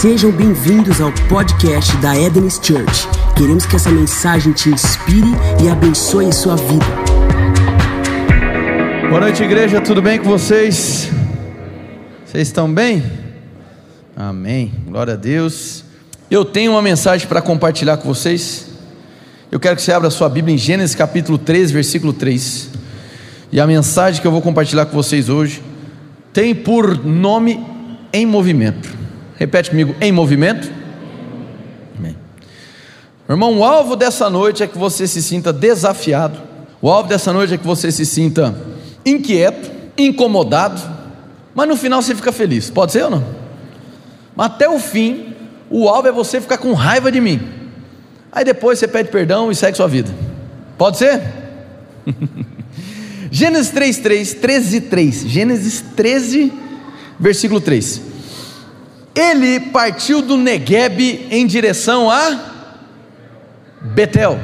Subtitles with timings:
[0.00, 3.08] Sejam bem-vindos ao podcast da Eden's Church.
[3.36, 5.26] Queremos que essa mensagem te inspire
[5.60, 6.86] e abençoe sua vida.
[9.08, 9.80] Boa noite, igreja.
[9.80, 11.10] Tudo bem com vocês?
[12.24, 13.02] Vocês estão bem?
[14.14, 14.72] Amém.
[14.86, 15.82] Glória a Deus.
[16.30, 18.68] Eu tenho uma mensagem para compartilhar com vocês.
[19.50, 22.70] Eu quero que você abra sua Bíblia em Gênesis capítulo 13, versículo 3.
[23.50, 25.60] E a mensagem que eu vou compartilhar com vocês hoje
[26.32, 27.66] tem por nome
[28.12, 28.97] em movimento.
[29.38, 30.68] Repete comigo, em movimento.
[31.96, 32.16] Amém.
[33.28, 36.40] Irmão, o alvo dessa noite é que você se sinta desafiado.
[36.82, 38.54] O alvo dessa noite é que você se sinta
[39.06, 40.82] inquieto, incomodado,
[41.54, 42.68] mas no final você fica feliz.
[42.68, 43.24] Pode ser ou não?
[44.34, 45.34] Mas até o fim,
[45.70, 47.40] o alvo é você ficar com raiva de mim.
[48.32, 50.10] Aí depois você pede perdão e segue sua vida.
[50.76, 51.22] Pode ser?
[53.30, 55.14] Gênesis 3, 3, 13, 3.
[55.26, 56.52] Gênesis 13,
[57.20, 58.07] versículo 3.
[59.18, 62.38] Ele partiu do Negueb em direção a
[63.80, 64.38] Betel.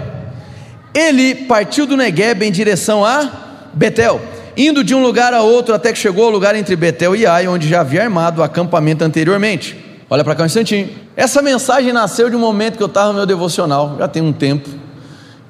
[0.92, 3.31] Ele partiu do Negueb em direção a
[3.72, 4.20] Betel,
[4.56, 7.47] indo de um lugar a outro até que chegou ao lugar entre Betel e Ai,
[7.47, 9.77] onde já havia armado o acampamento anteriormente.
[10.11, 10.91] Olha para cá um instantinho.
[11.14, 14.33] Essa mensagem nasceu de um momento que eu estava no meu devocional, já tem um
[14.33, 14.69] tempo,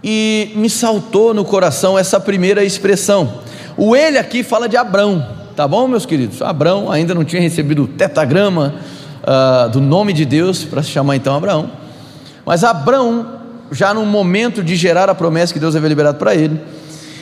[0.03, 3.41] e me saltou no coração essa primeira expressão.
[3.75, 6.43] O ele aqui fala de Abrão, tá bom, meus queridos?
[6.43, 8.75] Abrão ainda não tinha recebido o tetagrama
[9.25, 11.71] uh, do nome de Deus para se chamar então Abraão,
[12.47, 13.41] mas Abrão,
[13.73, 16.61] já no momento de gerar a promessa que Deus havia liberado para ele,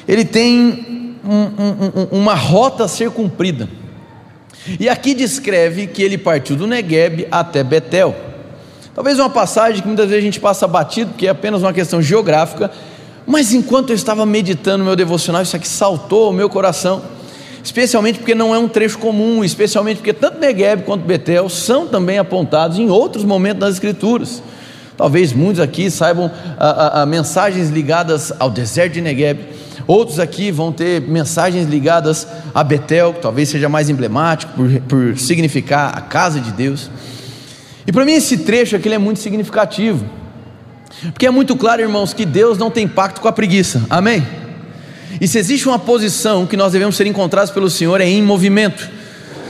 [0.07, 3.69] ele tem um, um, um, uma rota a ser cumprida.
[4.79, 8.15] E aqui descreve que ele partiu do Negueb até Betel.
[8.95, 12.03] Talvez uma passagem que muitas vezes a gente passa batido, porque é apenas uma questão
[12.03, 12.71] geográfica,
[13.27, 17.03] mas enquanto eu estava meditando meu devocional, isso aqui saltou ao meu coração,
[17.63, 22.19] especialmente porque não é um trecho comum, especialmente porque tanto Negueb quanto Betel são também
[22.19, 24.43] apontados em outros momentos das Escrituras.
[24.97, 29.41] Talvez muitos aqui saibam a, a, a mensagens ligadas ao deserto de Negueb,
[29.87, 35.19] outros aqui vão ter mensagens ligadas a Betel, que talvez seja mais emblemático por, por
[35.19, 36.91] significar a casa de Deus.
[37.87, 40.05] E para mim esse trecho aqui é muito significativo.
[41.11, 43.83] Porque é muito claro, irmãos, que Deus não tem pacto com a preguiça.
[43.89, 44.25] Amém?
[45.21, 48.89] E se existe uma posição que nós devemos ser encontrados pelo Senhor é em movimento,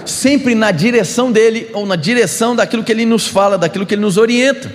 [0.04, 4.02] sempre na direção dele ou na direção daquilo que ele nos fala, daquilo que ele
[4.02, 4.70] nos orienta.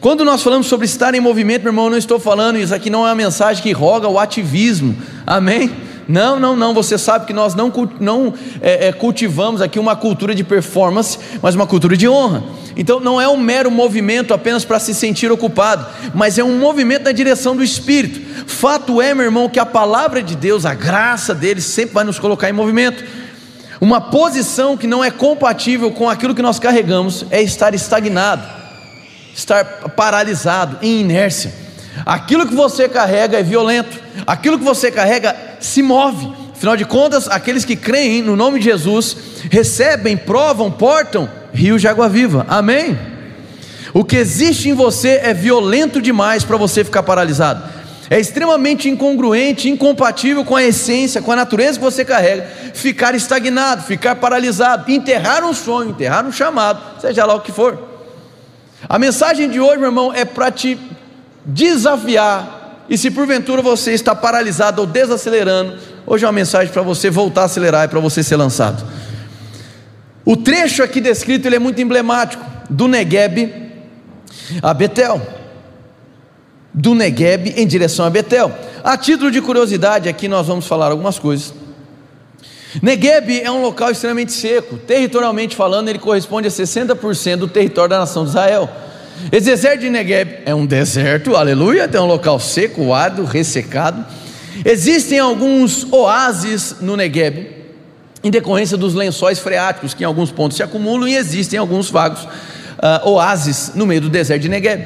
[0.00, 2.90] Quando nós falamos sobre estar em movimento, meu irmão, eu não estou falando, isso aqui
[2.90, 4.96] não é uma mensagem que roga o ativismo.
[5.26, 5.70] Amém?
[6.06, 6.74] Não, não, não.
[6.74, 11.54] Você sabe que nós não, não é, é, cultivamos aqui uma cultura de performance, mas
[11.54, 12.42] uma cultura de honra.
[12.76, 17.04] Então não é um mero movimento apenas para se sentir ocupado, mas é um movimento
[17.04, 18.20] na direção do Espírito.
[18.46, 22.18] Fato é, meu irmão, que a palavra de Deus, a graça dele, sempre vai nos
[22.18, 23.04] colocar em movimento.
[23.80, 28.42] Uma posição que não é compatível com aquilo que nós carregamos é estar estagnado,
[29.34, 31.52] estar paralisado, em inércia.
[32.04, 36.28] Aquilo que você carrega é violento, aquilo que você carrega se move.
[36.52, 39.16] Afinal de contas, aqueles que creem no nome de Jesus
[39.50, 42.44] recebem, provam, portam rios de água viva.
[42.48, 42.98] Amém?
[43.94, 47.62] O que existe em você é violento demais para você ficar paralisado.
[48.10, 53.82] É extremamente incongruente, incompatível com a essência, com a natureza que você carrega, ficar estagnado,
[53.84, 57.78] ficar paralisado, enterrar um sonho, enterrar um chamado, seja lá o que for.
[58.86, 60.78] A mensagem de hoje, meu irmão, é para te
[61.46, 62.84] desafiar.
[62.88, 67.42] E se porventura você está paralisado ou desacelerando, hoje é uma mensagem para você voltar
[67.42, 68.84] a acelerar e para você ser lançado.
[70.24, 73.64] O trecho aqui descrito ele é muito emblemático do Negueb
[74.62, 75.20] a Betel.
[76.72, 78.52] Do Negueb em direção a Betel.
[78.82, 81.52] A título de curiosidade, aqui nós vamos falar algumas coisas.
[82.82, 88.00] Negueb é um local extremamente seco, territorialmente falando, ele corresponde a 60% do território da
[88.00, 88.68] nação de Israel.
[89.30, 94.04] Esse deserto de Negueb é um deserto, aleluia, tem um local seco, árido, ressecado.
[94.64, 97.53] Existem alguns oásis no Negueb,
[98.24, 102.24] em decorrência dos lençóis freáticos que em alguns pontos se acumulam e existem alguns vagos
[102.24, 104.82] uh, oásis no meio do deserto de Negev.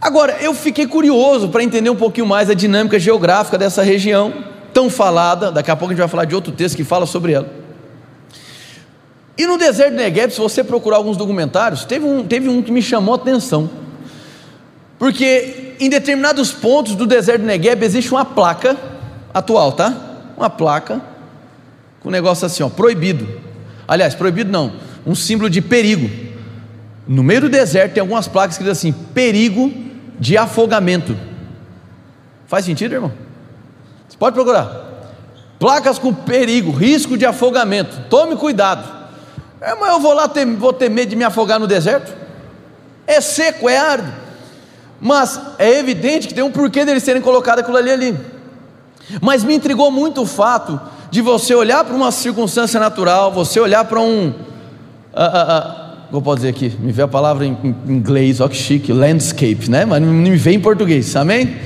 [0.00, 4.34] Agora, eu fiquei curioso para entender um pouquinho mais a dinâmica geográfica dessa região
[4.74, 7.32] tão falada, daqui a pouco a gente vai falar de outro texto que fala sobre
[7.32, 7.48] ela.
[9.36, 12.72] E no deserto de Negev, se você procurar alguns documentários, teve um, teve um que
[12.72, 13.70] me chamou a atenção.
[14.98, 18.76] Porque em determinados pontos do deserto de Negev existe uma placa
[19.32, 19.94] atual, tá?
[20.36, 21.00] Uma placa
[22.00, 23.28] com um negócio assim, ó, proibido.
[23.86, 24.72] Aliás, proibido não,
[25.06, 26.08] um símbolo de perigo.
[27.06, 29.72] No meio do deserto tem algumas placas que dizem assim: perigo
[30.18, 31.16] de afogamento.
[32.46, 33.12] Faz sentido, irmão?
[34.08, 34.86] Você pode procurar.
[35.58, 38.04] Placas com perigo, risco de afogamento.
[38.08, 38.98] Tome cuidado.
[39.60, 42.14] É, mas eu vou lá, ter, vou ter medo de me afogar no deserto?
[43.06, 44.12] É seco, é árido.
[45.00, 48.20] Mas é evidente que tem um porquê deles terem colocado aquilo ali ali.
[49.20, 50.80] Mas me intrigou muito o fato
[51.10, 54.28] de você olhar para uma circunstância natural, você olhar para um.
[54.28, 58.92] Uh, uh, uh, dizer aqui, me veio a palavra em, em inglês, ó que chique,
[58.92, 59.84] landscape, né?
[59.84, 61.56] Mas não me veio em português, amém?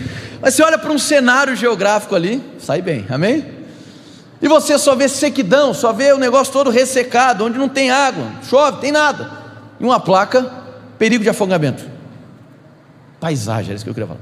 [0.40, 3.44] Mas você olha para um cenário geográfico ali, sai bem, amém?
[4.40, 8.26] E você só vê sequidão, só vê o negócio todo ressecado, onde não tem água,
[8.48, 9.30] chove, tem nada.
[9.78, 10.50] E uma placa,
[10.98, 11.84] perigo de afogamento.
[13.20, 14.20] Paisagem, era isso que eu queria falar.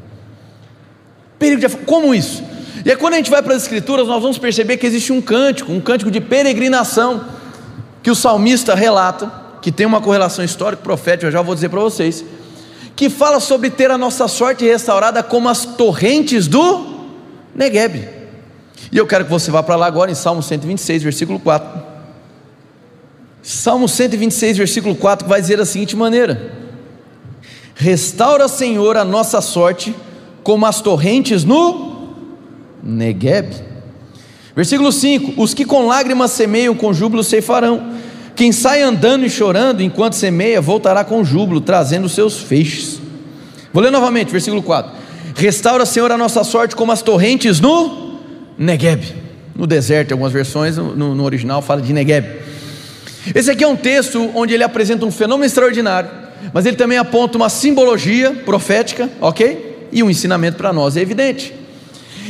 [1.39, 1.91] Perigo de afogamento.
[1.91, 2.43] Como isso?
[2.85, 5.21] E aí, quando a gente vai para as Escrituras, nós vamos perceber que existe um
[5.21, 7.25] cântico, um cântico de peregrinação,
[8.03, 9.31] que o salmista relata,
[9.61, 12.25] que tem uma correlação histórica profética, eu já vou dizer para vocês,
[12.97, 17.09] que fala sobre ter a nossa sorte restaurada como as torrentes do
[17.55, 18.09] Negueb.
[18.93, 21.83] E eu quero que você vá para lá agora em Salmo 126, versículo 4.
[23.43, 26.53] Salmo 126, versículo 4, vai dizer da seguinte maneira:
[27.75, 29.95] Restaura, Senhor, a nossa sorte
[30.43, 31.90] como as torrentes no
[32.83, 33.55] Negueb.
[34.55, 37.95] Versículo 5: Os que com lágrimas semeiam, com júbilo ceifarão.
[38.35, 43.01] Quem sai andando e chorando enquanto semeia, voltará com júbilo, trazendo seus feixes.
[43.73, 44.93] Vou ler novamente, versículo 4.
[45.37, 48.19] Restaura, Senhor, a nossa sorte como as torrentes no
[48.59, 49.03] Negueb.
[49.55, 52.27] No deserto, algumas versões, no, no original fala de Negueb.
[53.35, 56.11] Esse aqui é um texto onde ele apresenta um fenômeno extraordinário,
[56.53, 59.89] mas ele também aponta uma simbologia profética, ok?
[59.93, 61.60] E um ensinamento para nós, é evidente.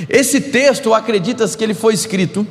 [0.09, 2.47] Esse texto, acredita-se que ele foi escrito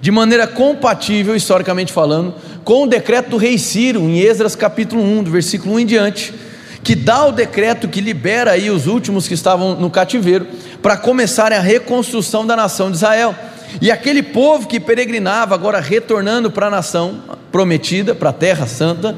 [0.00, 2.34] de maneira compatível, historicamente falando,
[2.64, 6.34] com o decreto do rei Ciro, em Esdras capítulo 1, do versículo 1 em diante,
[6.82, 10.46] que dá o decreto que libera aí os últimos que estavam no cativeiro,
[10.82, 13.34] para começarem a reconstrução da nação de Israel.
[13.80, 19.16] E aquele povo que peregrinava, agora retornando para a nação prometida, para a terra santa,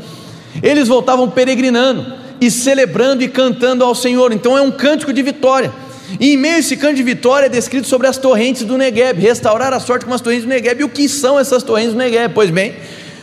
[0.62, 4.32] eles voltavam peregrinando e celebrando e cantando ao Senhor.
[4.32, 5.72] Então é um cântico de vitória.
[6.18, 9.20] E em meio a esse canto de vitória é descrito sobre as torrentes do Negueb,
[9.20, 10.80] restaurar a sorte com as torrentes do Negueb.
[10.80, 12.32] E o que são essas torrentes do Negueb?
[12.34, 12.76] Pois bem,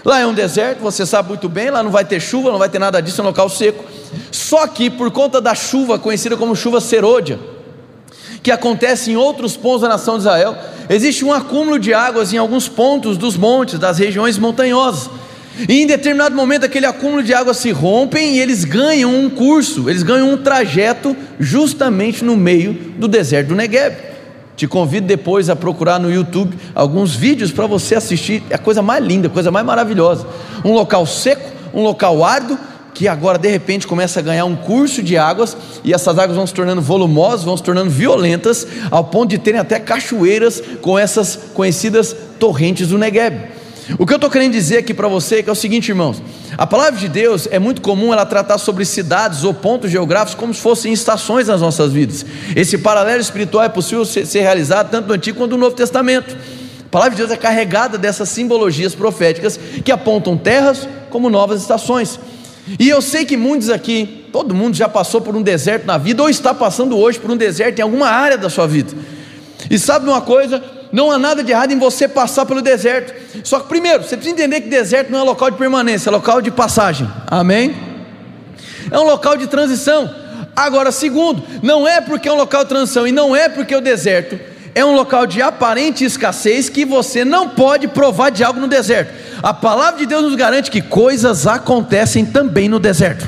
[0.03, 2.69] lá é um deserto, você sabe muito bem, lá não vai ter chuva, não vai
[2.69, 3.83] ter nada disso, é um local seco.
[4.31, 7.39] Só que por conta da chuva, conhecida como chuva serôdia,
[8.43, 10.55] que acontece em outros pontos da nação de Israel,
[10.87, 15.09] existe um acúmulo de águas em alguns pontos dos montes, das regiões montanhosas.
[15.67, 19.89] E em determinado momento aquele acúmulo de água se rompem e eles ganham um curso,
[19.89, 23.95] eles ganham um trajeto justamente no meio do deserto do Negev.
[24.55, 28.81] Te convido depois a procurar no YouTube alguns vídeos para você assistir, é a coisa
[28.81, 30.25] mais linda, a coisa mais maravilhosa.
[30.63, 32.57] Um local seco, um local árido,
[32.93, 36.47] que agora de repente começa a ganhar um curso de águas e essas águas vão
[36.47, 41.37] se tornando volumosas, vão se tornando violentas, ao ponto de terem até cachoeiras com essas
[41.53, 43.54] conhecidas torrentes do Negev.
[43.99, 46.21] O que eu estou querendo dizer aqui para você é é o seguinte, irmãos:
[46.57, 50.53] a palavra de Deus é muito comum ela tratar sobre cidades ou pontos geográficos como
[50.53, 52.25] se fossem estações nas nossas vidas.
[52.55, 56.35] Esse paralelo espiritual é possível ser, ser realizado tanto no Antigo quanto no Novo Testamento.
[56.85, 62.19] A palavra de Deus é carregada dessas simbologias proféticas que apontam terras como novas estações.
[62.79, 66.23] E eu sei que muitos aqui, todo mundo já passou por um deserto na vida
[66.23, 68.91] ou está passando hoje por um deserto em alguma área da sua vida.
[69.69, 70.63] E sabe uma coisa?
[70.95, 73.13] Não há nada de errado em você passar pelo deserto.
[73.43, 76.41] Só que, primeiro, você precisa entender que deserto não é local de permanência, é local
[76.41, 77.05] de passagem.
[77.27, 77.75] Amém?
[78.89, 80.09] É um local de transição.
[80.55, 83.77] Agora, segundo, não é porque é um local de transição e não é porque é
[83.77, 84.39] o deserto
[84.73, 89.13] é um local de aparente escassez que você não pode provar de algo no deserto.
[89.41, 93.25] A palavra de Deus nos garante que coisas acontecem também no deserto.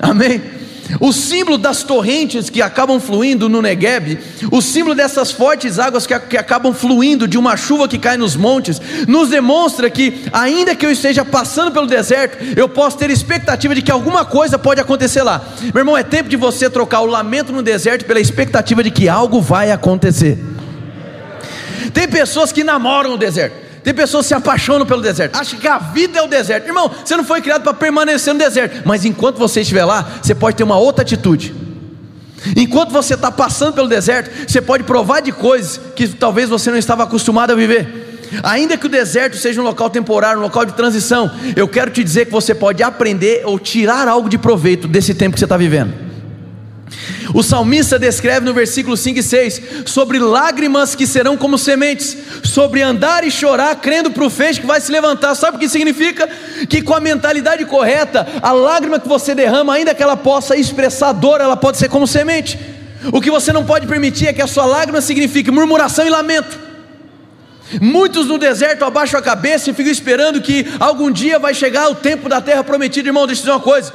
[0.00, 0.57] Amém?
[1.00, 4.18] O símbolo das torrentes que acabam fluindo no Negueb,
[4.50, 8.34] o símbolo dessas fortes águas que, que, acabam fluindo de uma chuva que cai nos
[8.34, 13.74] montes, nos demonstra que, ainda que eu esteja passando pelo deserto, eu posso ter expectativa
[13.74, 15.44] de que alguma coisa pode acontecer lá.
[15.74, 19.08] Meu irmão, é tempo de você trocar o lamento no deserto pela expectativa de que
[19.08, 20.38] algo vai acontecer.
[21.92, 23.67] Tem pessoas que namoram o deserto.
[23.88, 26.66] Tem pessoas que se apaixonam pelo deserto, acham que a vida é o deserto.
[26.66, 30.34] Irmão, você não foi criado para permanecer no deserto, mas enquanto você estiver lá, você
[30.34, 31.54] pode ter uma outra atitude.
[32.54, 36.76] Enquanto você está passando pelo deserto, você pode provar de coisas que talvez você não
[36.76, 38.28] estava acostumado a viver.
[38.42, 42.04] Ainda que o deserto seja um local temporário, um local de transição, eu quero te
[42.04, 45.56] dizer que você pode aprender ou tirar algo de proveito desse tempo que você está
[45.56, 46.07] vivendo.
[47.34, 52.82] O salmista descreve no versículo 5 e 6 sobre lágrimas que serão como sementes, sobre
[52.82, 55.34] andar e chorar, crendo para o feixe que vai se levantar.
[55.34, 56.28] Sabe o que significa?
[56.68, 61.12] Que com a mentalidade correta, a lágrima que você derrama, ainda que ela possa expressar
[61.12, 62.58] dor, ela pode ser como semente.
[63.12, 66.67] O que você não pode permitir é que a sua lágrima signifique murmuração e lamento.
[67.80, 71.94] Muitos no deserto abaixam a cabeça e ficam esperando que algum dia vai chegar o
[71.94, 73.08] tempo da terra prometida.
[73.08, 73.92] Irmão, deixa eu dizer uma coisa: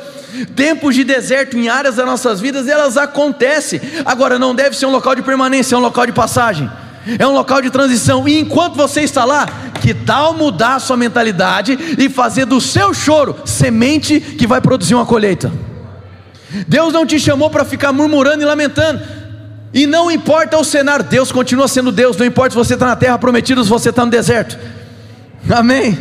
[0.56, 3.82] tempos de deserto em áreas das nossas vidas, elas acontecem.
[4.06, 6.70] Agora, não deve ser um local de permanência, é um local de passagem,
[7.18, 8.28] é um local de transição.
[8.28, 9.48] E enquanto você está lá,
[9.82, 14.94] que tal mudar a sua mentalidade e fazer do seu choro semente que vai produzir
[14.94, 15.52] uma colheita?
[16.68, 19.23] Deus não te chamou para ficar murmurando e lamentando.
[19.74, 22.96] E não importa o cenário, Deus continua sendo Deus, não importa se você está na
[22.96, 24.58] terra prometida se você está no deserto.
[25.50, 25.98] Amém.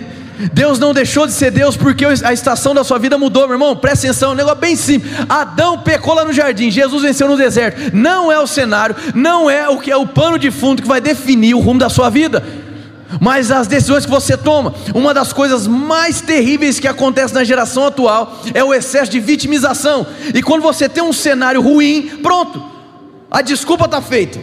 [0.53, 3.77] Deus não deixou de ser Deus porque a estação da sua vida mudou, meu irmão.
[3.77, 5.13] Presta atenção, é um negócio bem simples.
[5.29, 7.97] Adão pecou lá no jardim, Jesus venceu no deserto.
[7.97, 11.01] Não é o cenário, não é o que é o pano de fundo que vai
[11.01, 12.45] definir o rumo da sua vida.
[13.21, 17.87] Mas as decisões que você toma, uma das coisas mais terríveis que acontece na geração
[17.87, 20.07] atual é o excesso de vitimização.
[20.35, 22.72] E quando você tem um cenário ruim, pronto,
[23.33, 24.39] a desculpa está feita.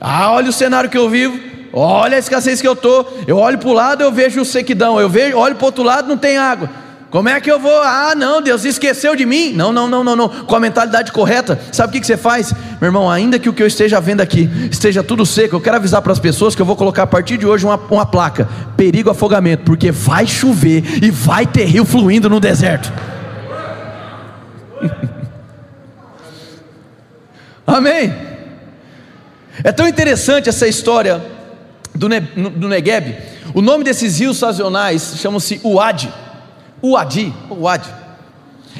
[0.00, 1.38] Ah, olha o cenário que eu vivo,
[1.72, 3.22] olha a escassez que eu estou.
[3.24, 4.98] Eu olho para o lado, eu vejo sequidão.
[5.00, 6.68] Eu vejo, olho para o outro lado, não tem água.
[7.08, 7.80] Como é que eu vou?
[7.82, 9.52] Ah, não, Deus esqueceu de mim.
[9.52, 10.28] Não, não, não, não, não.
[10.28, 12.52] Com a mentalidade correta, sabe o que, que você faz?
[12.80, 15.76] Meu irmão, ainda que o que eu esteja vendo aqui esteja tudo seco, eu quero
[15.76, 18.48] avisar para as pessoas que eu vou colocar a partir de hoje uma, uma placa:
[18.76, 22.92] perigo afogamento, porque vai chover e vai ter rio fluindo no deserto.
[27.66, 28.14] Amém?
[29.64, 31.24] É tão interessante essa história
[31.94, 32.68] do, ne do.
[33.54, 36.12] O nome desses rios sazonais chama-se Uad.
[36.82, 37.84] Uadi, Uad.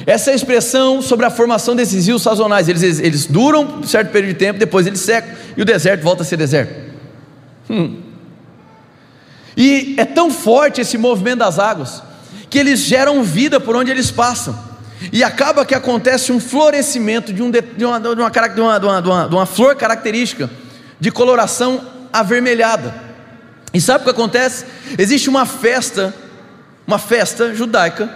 [0.05, 2.69] Essa é a expressão sobre a formação desses rios sazonais.
[2.69, 6.03] Eles, eles, eles duram um certo período de tempo, depois eles secam e o deserto
[6.03, 6.73] volta a ser deserto.
[7.69, 7.97] Hum.
[9.55, 12.03] E é tão forte esse movimento das águas
[12.49, 14.66] que eles geram vida por onde eles passam.
[15.11, 18.85] E acaba que acontece um florescimento de, um, de, uma, de, uma, de, uma, de,
[18.85, 20.49] uma, de uma flor característica
[20.99, 22.93] de coloração avermelhada.
[23.73, 24.65] E sabe o que acontece?
[24.97, 26.13] Existe uma festa,
[26.85, 28.09] uma festa judaica,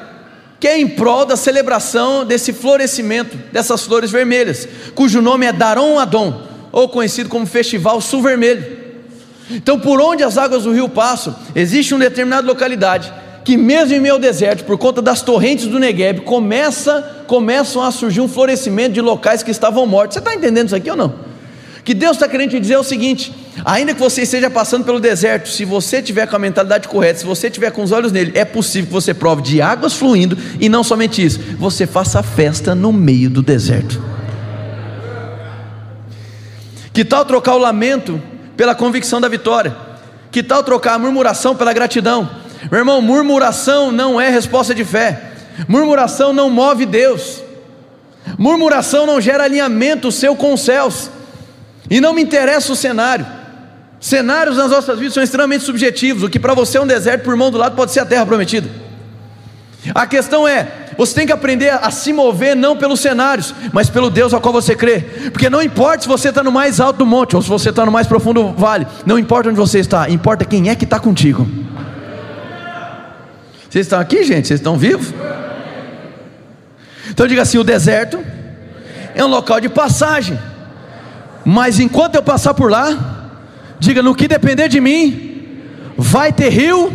[0.60, 6.00] que é em prol da celebração desse florescimento, dessas flores vermelhas, cujo nome é Daron
[6.00, 8.80] Adon, ou conhecido como Festival Sul Vermelho.
[9.50, 13.12] Então, por onde as águas do rio passam, existe uma determinada localidade
[13.43, 17.91] que mesmo em meio ao deserto, por conta das torrentes do Negueb, começa, começam a
[17.91, 20.15] surgir um florescimento de locais que estavam mortos.
[20.15, 21.31] Você está entendendo isso aqui ou não?
[21.83, 23.33] Que Deus está querendo te dizer o seguinte:
[23.65, 27.25] ainda que você esteja passando pelo deserto, se você tiver com a mentalidade correta, se
[27.25, 30.69] você tiver com os olhos nele, é possível que você prove de águas fluindo e
[30.69, 34.01] não somente isso, você faça festa no meio do deserto.
[36.93, 38.21] Que tal trocar o lamento
[38.55, 39.75] pela convicção da vitória?
[40.29, 42.40] Que tal trocar a murmuração pela gratidão?
[42.70, 45.32] Meu irmão, murmuração não é resposta de fé.
[45.68, 47.41] Murmuração não move Deus.
[48.38, 51.10] Murmuração não gera alinhamento seu com os céus.
[51.89, 53.25] E não me interessa o cenário.
[54.00, 56.24] Cenários nas nossas vidas são extremamente subjetivos.
[56.24, 58.25] O que para você é um deserto, por mão do lado, pode ser a terra
[58.25, 58.70] prometida.
[59.94, 64.10] A questão é: você tem que aprender a se mover não pelos cenários, mas pelo
[64.10, 65.01] Deus ao qual você crê.
[65.32, 67.86] Porque não importa se você está no mais alto do monte ou se você está
[67.86, 71.48] no mais profundo vale, não importa onde você está, importa quem é que está contigo.
[73.72, 74.50] Vocês estão aqui, gente?
[74.50, 75.13] Vocês estão vivos?
[77.10, 78.22] Então diga assim: o deserto
[79.16, 80.38] é um local de passagem.
[81.46, 83.32] Mas enquanto eu passar por lá,
[83.80, 85.63] diga: no que depender de mim,
[85.98, 86.92] vai ter rio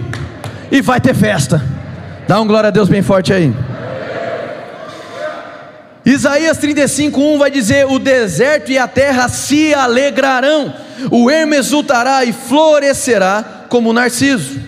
[0.71, 1.64] e vai ter festa.
[2.28, 3.54] Dá um glória a Deus bem forte aí.
[6.04, 10.75] Isaías 35:1 vai dizer: O deserto e a terra se alegrarão,
[11.11, 14.65] o ermo exultará e florescerá como o narciso.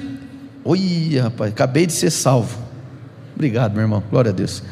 [0.71, 2.59] Oi, rapaz, acabei de ser salvo.
[3.35, 4.03] Obrigado, meu irmão.
[4.11, 4.63] Glória a Deus.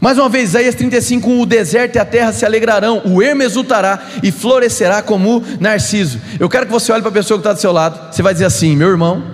[0.00, 4.00] Mais uma vez, Isaías 35, o deserto e a terra se alegrarão, o ermo exultará
[4.22, 6.20] e florescerá como narciso.
[6.38, 8.32] Eu quero que você olhe para a pessoa que está do seu lado, você vai
[8.32, 9.24] dizer assim: meu irmão,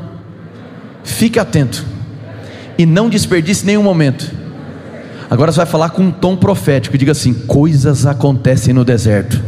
[1.04, 1.84] fique atento
[2.78, 4.26] e não desperdice nenhum momento.
[5.28, 9.38] Agora você vai falar com um tom profético e diga assim: coisas acontecem no deserto.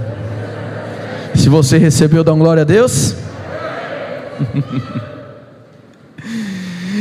[1.35, 3.15] Se você recebeu, dá um glória a Deus.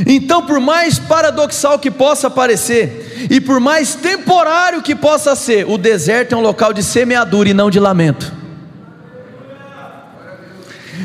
[0.05, 5.77] Então, por mais paradoxal que possa parecer, e por mais temporário que possa ser, o
[5.77, 8.31] deserto é um local de semeadura e não de lamento.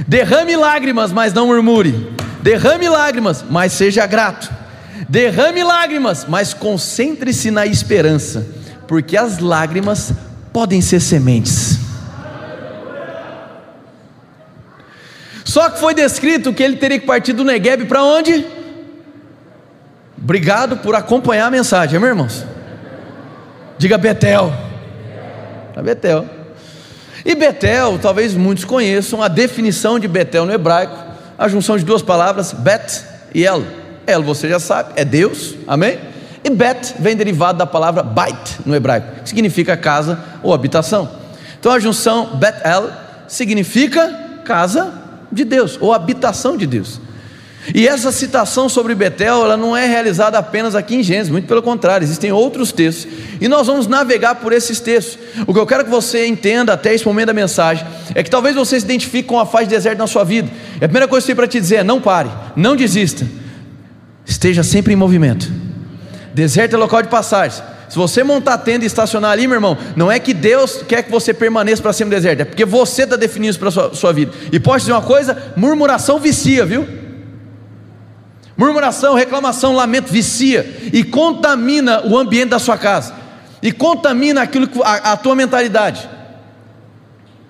[0.07, 2.13] Derrame lágrimas, mas não murmure.
[2.43, 4.51] Derrame lágrimas, mas seja grato.
[5.09, 8.47] Derrame lágrimas, mas concentre-se na esperança,
[8.87, 10.13] porque as lágrimas
[10.53, 11.79] podem ser sementes.
[15.45, 18.45] Só que foi descrito que ele teria que partir do Negueb para onde?
[20.25, 22.47] Obrigado por acompanhar a mensagem, meus irmãos.
[23.77, 24.51] Diga Betel.
[25.77, 26.25] A Betel.
[27.27, 30.97] E Betel, talvez muitos conheçam a definição de Betel no hebraico.
[31.37, 33.03] a junção de duas palavras, Bet
[33.35, 33.65] e El.
[34.07, 35.99] El, você já sabe, é Deus, amém?
[36.43, 41.11] E Bet vem derivado da palavra Bait no hebraico, que significa casa ou habitação.
[41.59, 42.89] Então a junção Bet El
[43.29, 44.91] significa casa
[45.31, 47.01] de Deus ou habitação de Deus.
[47.73, 51.63] E essa citação sobre Betel, ela não é realizada apenas aqui em Gênesis, muito pelo
[51.63, 53.11] contrário, existem outros textos.
[53.41, 55.19] E nós vamos navegar por esses textos.
[55.47, 58.55] O que eu quero que você entenda até esse momento da mensagem é que talvez
[58.55, 60.51] você se identifique com a fase de deserto na sua vida.
[60.81, 63.27] E a primeira coisa que eu tenho para te dizer é: não pare, não desista,
[64.27, 65.51] esteja sempre em movimento.
[66.35, 67.63] Deserto é local de passagem.
[67.89, 71.11] Se você montar tenda e estacionar ali, meu irmão, não é que Deus quer que
[71.11, 73.95] você permaneça para sempre no deserto, é porque você está definindo isso para a sua,
[73.95, 74.33] sua vida.
[74.53, 77.04] E pode dizer uma coisa: murmuração vicia, viu?
[78.57, 83.13] Murmuração, reclamação, lamento vicia e contamina o ambiente da sua casa,
[83.61, 86.09] e contamina aquilo a, a tua mentalidade.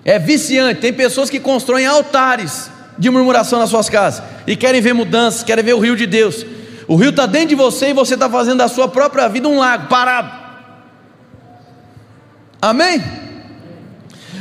[0.03, 0.81] É viciante.
[0.81, 5.63] Tem pessoas que constroem altares de murmuração nas suas casas e querem ver mudanças, querem
[5.63, 6.45] ver o rio de Deus.
[6.87, 9.57] O rio está dentro de você e você está fazendo da sua própria vida um
[9.57, 10.31] lago parado.
[12.61, 13.03] Amém?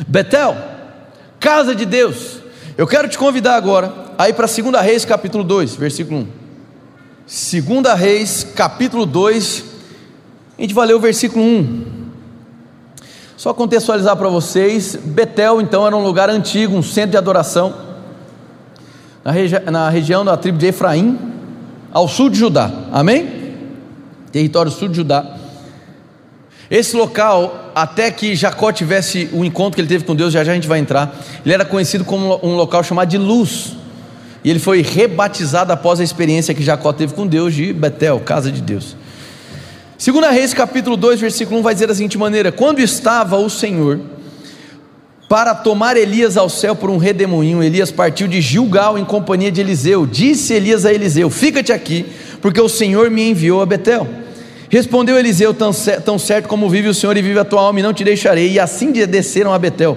[0.07, 0.57] Betel,
[1.41, 2.39] casa de Deus.
[2.77, 6.44] Eu quero te convidar agora a ir para 2 Reis, capítulo 2, versículo 1.
[7.27, 9.65] Segunda Reis, capítulo 2,
[10.59, 11.85] a gente vai ler o versículo 1.
[13.35, 17.75] Só contextualizar para vocês, Betel então era um lugar antigo, um centro de adoração,
[19.25, 21.19] na, regi na região da tribo de Efraim,
[21.91, 23.57] ao sul de Judá, amém?
[24.31, 25.25] Território sul de Judá.
[26.71, 30.53] Esse local, até que Jacó tivesse o encontro que ele teve com Deus, já já
[30.53, 33.77] a gente vai entrar, ele era conhecido como um local chamado de luz,
[34.45, 38.53] e ele foi rebatizado após a experiência que Jacó teve com Deus de Betel, casa
[38.53, 38.95] de Deus.
[39.97, 44.01] Segunda Reis, capítulo 2, versículo 1 vai dizer da seguinte maneira: Quando estava o Senhor
[45.31, 49.63] para tomar Elias ao céu por um redemoinho, Elias partiu de Gilgal em companhia de
[49.63, 50.05] Eliseu.
[50.05, 52.05] Disse Elias a Eliseu: Fica-te aqui,
[52.43, 54.07] porque o Senhor me enviou a Betel.
[54.69, 55.73] Respondeu Eliseu: tão,
[56.19, 58.51] certo como vive o Senhor e vive a tua alma, e não te deixarei.
[58.51, 59.97] E assim desceram a Betel.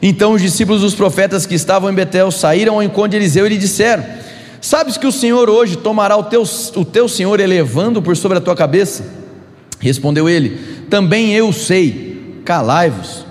[0.00, 3.50] Então os discípulos dos profetas que estavam em Betel saíram ao encontro de Eliseu e
[3.50, 4.04] lhe disseram:
[4.60, 6.42] Sabes que o Senhor hoje tomará o teu,
[6.76, 9.04] o teu Senhor elevando por sobre a tua cabeça?
[9.80, 10.58] Respondeu ele:
[10.88, 13.26] Também eu sei, calai-vos.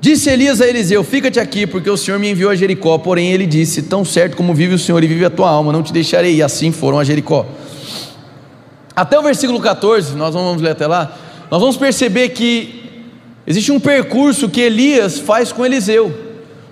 [0.00, 2.98] Disse Elias a Eliseu: Fica-te aqui, porque o Senhor me enviou a Jericó.
[2.98, 5.82] Porém, ele disse: Tão certo como vive o Senhor e vive a tua alma, não
[5.82, 6.36] te deixarei.
[6.36, 7.46] E assim foram a Jericó.
[8.96, 11.16] Até o versículo 14, nós vamos ler até lá.
[11.50, 12.89] Nós vamos perceber que
[13.50, 16.16] Existe um percurso que Elias faz com Eliseu.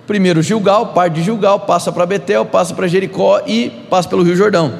[0.07, 4.33] Primeiro Gilgal, parte de Gilgal, passa para Betel, passa para Jericó e passa pelo Rio
[4.33, 4.75] Jordão.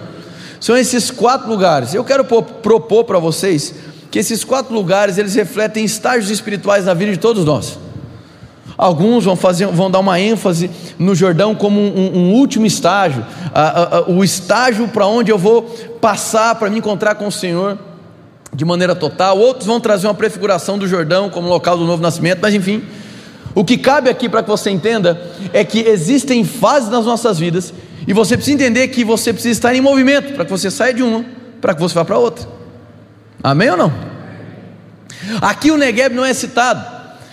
[0.61, 1.93] São esses quatro lugares.
[1.93, 3.75] Eu quero propor para vocês
[4.09, 7.77] que esses quatro lugares eles refletem estágios espirituais na vida de todos nós.
[8.77, 13.61] Alguns vão, fazer, vão dar uma ênfase no Jordão como um, um último estágio, a,
[13.61, 15.63] a, a, o estágio para onde eu vou
[15.99, 17.77] passar para me encontrar com o Senhor
[18.53, 22.39] de maneira total, outros vão trazer uma prefiguração do Jordão como local do novo nascimento,
[22.41, 22.83] mas enfim,
[23.53, 25.21] o que cabe aqui para que você entenda
[25.53, 27.73] é que existem fases nas nossas vidas
[28.07, 31.03] e você precisa entender que você precisa estar em movimento para que você saia de
[31.03, 31.23] uma,
[31.61, 32.47] para que você vá para outra.
[33.43, 33.93] Amém ou não?
[35.41, 36.85] Aqui o Negueb não é citado,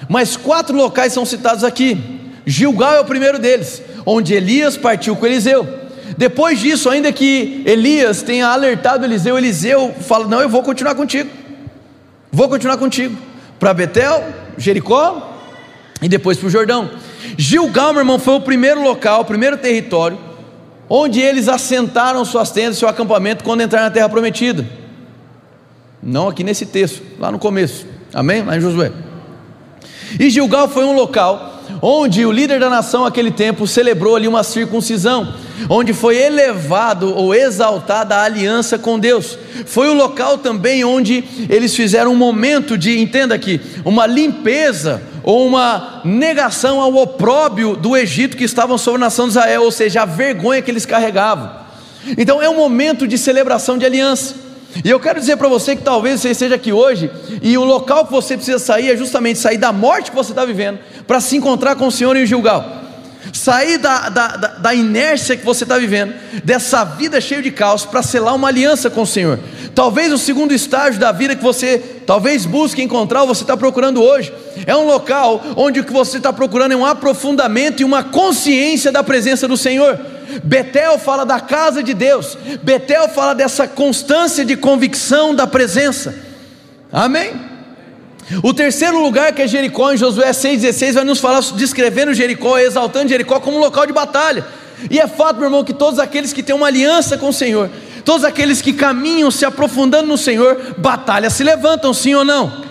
[0.09, 1.99] mas quatro locais são citados aqui.
[2.45, 5.86] Gilgal é o primeiro deles, onde Elias partiu com Eliseu.
[6.17, 11.31] Depois disso, ainda que Elias tenha alertado Eliseu, Eliseu fala: Não, eu vou continuar contigo.
[12.33, 13.17] Vou continuar contigo.
[13.59, 14.25] Para Betel,
[14.57, 15.35] Jericó
[16.01, 16.91] e depois para o Jordão.
[17.37, 20.19] Gilgal, meu irmão, foi o primeiro local, o primeiro território,
[20.89, 24.67] onde eles assentaram suas tendas, seu acampamento, quando entraram na terra prometida.
[26.03, 27.87] Não aqui nesse texto, lá no começo.
[28.15, 28.43] Amém?
[28.43, 28.93] Lá em Josué.
[30.19, 31.56] E Gilgal foi um local
[31.89, 35.33] onde o líder da nação naquele tempo celebrou ali uma circuncisão,
[35.71, 39.39] onde foi elevado ou exaltada a aliança com Deus.
[39.67, 45.47] Foi o local também onde eles fizeram um momento de, entenda aqui, uma limpeza ou
[45.47, 50.03] uma negação ao opróbio do Egito que estavam sobre a nação de Israel, ou seja,
[50.03, 51.53] a vergonha que eles carregavam.
[52.19, 54.46] Então é um momento de celebração de aliança.
[54.85, 57.11] E eu quero dizer para você que talvez você esteja aqui hoje
[57.43, 60.45] e o local que você precisa sair é justamente sair da morte que você está
[60.45, 62.85] vivendo para se encontrar com o Senhor em Gilgal.
[63.33, 67.85] Sair da, da, da, da inércia que você está vivendo, dessa vida cheia de caos,
[67.85, 69.39] para selar uma aliança com o Senhor.
[69.75, 74.03] Talvez o segundo estágio da vida que você talvez busque encontrar, ou você está procurando
[74.03, 74.33] hoje,
[74.65, 78.93] é um local onde o que você está procurando é um aprofundamento e uma consciência
[78.93, 79.99] da presença do Senhor.
[80.43, 86.15] Betel fala da casa de Deus, Betel fala dessa constância de convicção da presença.
[86.93, 87.33] Amém?
[88.43, 93.09] O terceiro lugar que é Jericó, em Josué 6,16, vai nos falar descrevendo Jericó, exaltando
[93.09, 94.45] Jericó como um local de batalha.
[94.91, 97.71] E é fato, meu irmão, que todos aqueles que têm uma aliança com o Senhor,
[98.05, 102.65] todos aqueles que caminham se aprofundando no Senhor, batalhas se levantam, sim ou não?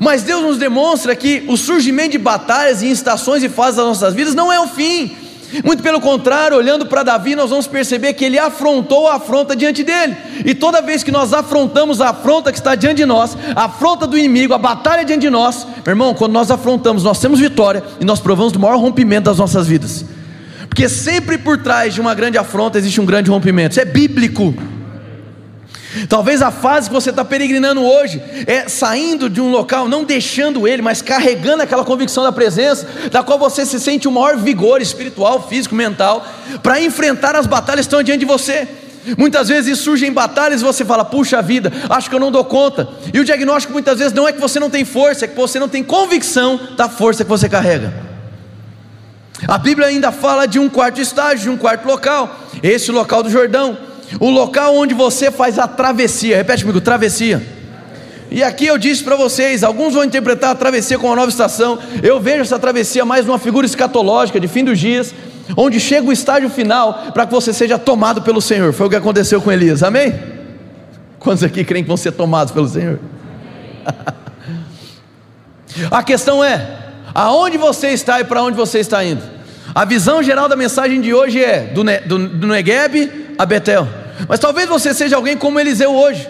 [0.00, 4.14] Mas Deus nos demonstra que o surgimento de batalhas em estações e fases das nossas
[4.14, 5.16] vidas não é o fim.
[5.64, 9.84] Muito pelo contrário, olhando para Davi, nós vamos perceber que ele afrontou a afronta diante
[9.84, 10.16] dele.
[10.44, 14.06] E toda vez que nós afrontamos a afronta que está diante de nós, a afronta
[14.06, 17.82] do inimigo, a batalha diante de nós, meu irmão, quando nós afrontamos, nós temos vitória
[18.00, 20.04] e nós provamos do maior rompimento das nossas vidas.
[20.68, 23.72] Porque sempre por trás de uma grande afronta existe um grande rompimento.
[23.72, 24.54] Isso é bíblico.
[26.08, 30.66] Talvez a fase que você está peregrinando hoje é saindo de um local, não deixando
[30.66, 34.80] ele, mas carregando aquela convicção da presença, da qual você se sente o maior vigor
[34.80, 36.26] espiritual, físico, mental,
[36.62, 38.66] para enfrentar as batalhas que estão diante de você.
[39.18, 42.88] Muitas vezes surgem batalhas e você fala, puxa vida, acho que eu não dou conta.
[43.12, 45.58] E o diagnóstico muitas vezes não é que você não tem força, é que você
[45.58, 47.92] não tem convicção da força que você carrega.
[49.46, 53.28] A Bíblia ainda fala de um quarto estágio, de um quarto local, esse local do
[53.30, 56.36] Jordão o local onde você faz a travessia.
[56.36, 57.42] Repete comigo: travessia.
[58.30, 61.78] E aqui eu disse para vocês: alguns vão interpretar a travessia como uma nova estação.
[62.02, 65.14] Eu vejo essa travessia mais uma figura escatológica de fim dos dias,
[65.56, 68.72] onde chega o estágio final para que você seja tomado pelo Senhor.
[68.72, 70.14] Foi o que aconteceu com Elias, amém?
[71.18, 72.98] Quantos aqui creem que vão ser tomados pelo Senhor?
[75.90, 76.78] a questão é:
[77.14, 79.22] aonde você está e para onde você está indo?
[79.74, 84.01] A visão geral da mensagem de hoje é do, do, do Negueb a Betel.
[84.28, 86.28] Mas talvez você seja alguém como Eliseu hoje,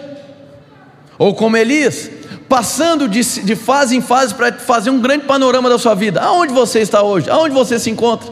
[1.18, 2.10] ou como Elias,
[2.48, 6.20] passando de, de fase em fase para fazer um grande panorama da sua vida.
[6.20, 7.30] Aonde você está hoje?
[7.30, 8.30] Aonde você se encontra?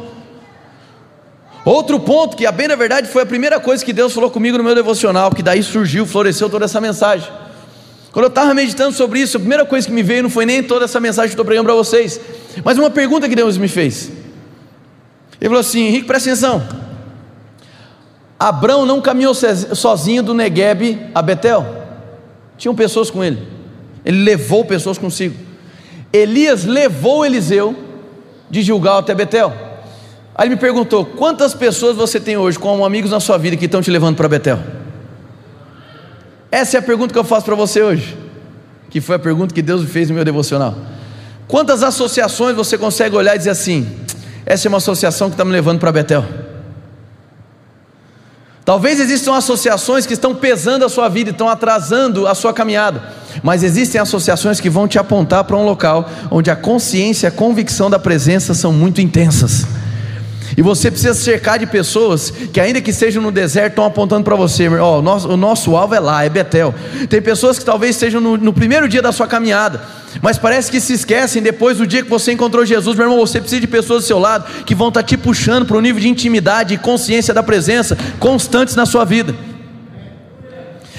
[1.64, 4.57] Outro ponto que, a bem na verdade, foi a primeira coisa que Deus falou comigo
[4.57, 7.29] no meu devocional, que daí surgiu, floresceu toda essa mensagem.
[8.12, 10.62] Quando eu estava meditando sobre isso, a primeira coisa que me veio não foi nem
[10.62, 12.20] toda essa mensagem que estou pregando para vocês,
[12.64, 14.11] mas uma pergunta que Deus me fez.
[15.40, 16.89] Ele falou assim: Henrique, presta atenção.
[18.40, 21.76] Abraão não caminhou sozinho do Negueb a Betel.
[22.57, 23.46] Tinham pessoas com ele.
[24.03, 25.37] Ele levou pessoas consigo.
[26.11, 27.76] Elias levou Eliseu
[28.48, 29.53] de Gilgal até Betel.
[30.35, 33.66] Aí ele me perguntou: quantas pessoas você tem hoje como amigos na sua vida que
[33.66, 34.59] estão te levando para Betel?
[36.50, 38.16] Essa é a pergunta que eu faço para você hoje,
[38.88, 40.74] que foi a pergunta que Deus me fez no meu devocional.
[41.46, 43.87] Quantas associações você consegue olhar e dizer assim:
[44.46, 46.24] essa é uma associação que está me levando para Betel?
[48.70, 53.02] Talvez existam associações que estão pesando a sua vida, estão atrasando a sua caminhada,
[53.42, 57.33] mas existem associações que vão te apontar para um local onde a consciência e a
[57.33, 59.66] convicção da presença são muito intensas.
[60.57, 64.37] E você precisa cercar de pessoas que, ainda que estejam no deserto, estão apontando para
[64.37, 66.75] você: oh, o, nosso, o nosso alvo é lá, é Betel.
[67.09, 69.81] Tem pessoas que talvez estejam no, no primeiro dia da sua caminhada,
[70.23, 73.21] mas parece que se esquecem depois do dia que você encontrou Jesus, meu irmão.
[73.21, 75.81] Você precisa de pessoas do seu lado que vão estar tá te puxando para um
[75.81, 79.50] nível de intimidade e consciência da presença constantes na sua vida.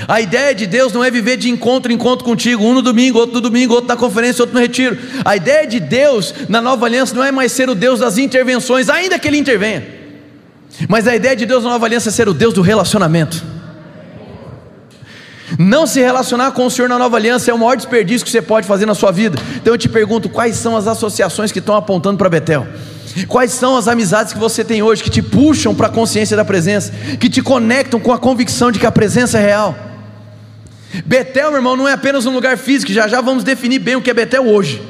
[0.07, 3.19] A ideia de Deus não é viver de encontro em encontro contigo, um no domingo,
[3.19, 4.97] outro no domingo, outro na conferência, outro no retiro.
[5.23, 8.89] A ideia de Deus na nova aliança não é mais ser o Deus das intervenções,
[8.89, 9.83] ainda que Ele intervenha.
[10.87, 13.43] Mas a ideia de Deus na nova aliança é ser o Deus do relacionamento.
[15.59, 18.41] Não se relacionar com o Senhor na nova aliança é o maior desperdício que você
[18.41, 19.37] pode fazer na sua vida.
[19.57, 22.65] Então eu te pergunto: quais são as associações que estão apontando para Betel?
[23.27, 26.45] Quais são as amizades que você tem hoje que te puxam para a consciência da
[26.45, 29.90] presença, que te conectam com a convicção de que a presença é real?
[31.05, 34.01] Betel, meu irmão, não é apenas um lugar físico, já já vamos definir bem o
[34.01, 34.81] que é Betel hoje.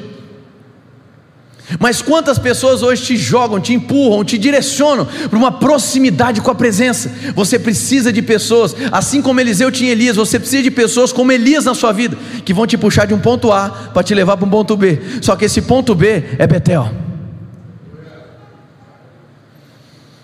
[1.78, 6.54] Mas quantas pessoas hoje te jogam, te empurram, te direcionam para uma proximidade com a
[6.54, 7.10] presença?
[7.34, 11.64] Você precisa de pessoas, assim como Eliseu tinha Elias, você precisa de pessoas como Elias
[11.64, 14.46] na sua vida, que vão te puxar de um ponto A para te levar para
[14.46, 14.98] um ponto B.
[15.20, 16.90] Só que esse ponto B é Betel.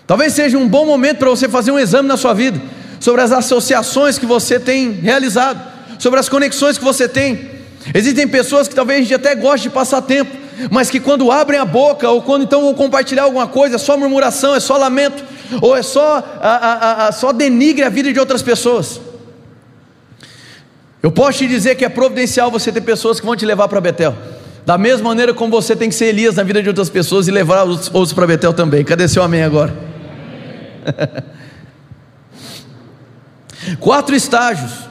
[0.05, 2.59] Talvez seja um bom momento para você fazer um exame na sua vida
[2.99, 5.61] sobre as associações que você tem realizado,
[5.99, 7.59] sobre as conexões que você tem.
[7.93, 10.35] Existem pessoas que talvez até goste de passar tempo,
[10.71, 13.95] mas que quando abrem a boca, ou quando então vão compartilhar alguma coisa, é só
[13.97, 15.23] murmuração, é só lamento,
[15.61, 18.99] ou é só, a, a, a, só denigre a vida de outras pessoas.
[21.01, 23.79] Eu posso te dizer que é providencial você ter pessoas que vão te levar para
[23.79, 24.15] Betel.
[24.65, 27.31] Da mesma maneira como você tem que ser Elias na vida de outras pessoas e
[27.31, 28.83] levar os outros para Betel também.
[28.83, 29.73] Cadê seu amém agora?
[33.79, 34.88] Quatro estágios: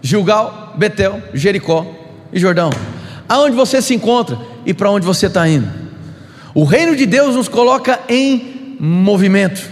[0.00, 1.86] Gilgal, Betel, Jericó
[2.32, 2.70] e Jordão.
[3.28, 5.68] Aonde você se encontra e para onde você está indo?
[6.54, 9.62] O reino de Deus nos coloca em movimento.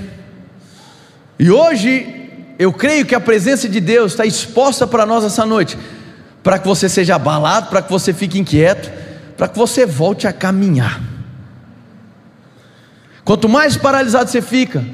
[1.39, 5.77] E hoje eu creio que a presença de Deus está exposta para nós essa noite,
[6.43, 8.91] para que você seja abalado, para que você fique inquieto,
[9.37, 11.01] para que você volte a caminhar.
[13.25, 14.85] Quanto mais paralisado você fica,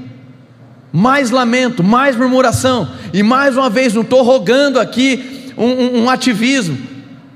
[0.93, 6.11] mais lamento, mais murmuração, e mais uma vez, não estou rogando aqui um, um, um,
[6.11, 6.77] ativismo,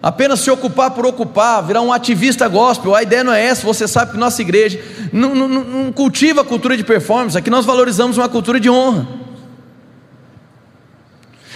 [0.02, 3.88] apenas se ocupar por ocupar, virar um ativista gospel, a ideia não é essa, você
[3.88, 4.78] sabe que nossa igreja
[5.12, 9.08] não, não, não cultiva a cultura de performance, aqui nós valorizamos uma cultura de honra.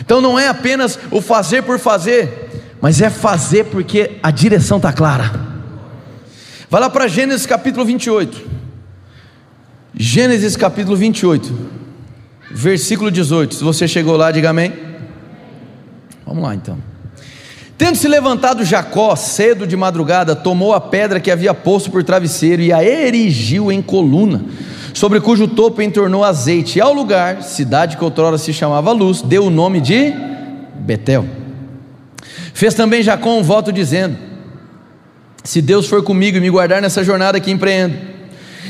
[0.01, 4.93] Então não é apenas o fazer por fazer, mas é fazer porque a direção está
[4.93, 5.31] clara.
[6.71, 8.49] Vai lá para Gênesis capítulo 28.
[9.95, 11.53] Gênesis capítulo 28,
[12.51, 13.55] versículo 18.
[13.55, 14.73] Se você chegou lá, diga amém.
[16.27, 16.79] Vamos lá então.
[17.79, 22.61] Tendo se levantado Jacó cedo de madrugada, tomou a pedra que havia posto por travesseiro
[22.61, 24.45] e a erigiu em coluna,
[24.93, 26.79] sobre cujo topo entornou azeite.
[26.79, 30.13] E ao lugar, cidade que outrora se chamava Luz, deu o nome de
[30.75, 31.27] Betel.
[32.53, 34.19] Fez também Jacó um voto dizendo:
[35.43, 37.97] Se Deus for comigo e me guardar nessa jornada que empreendo,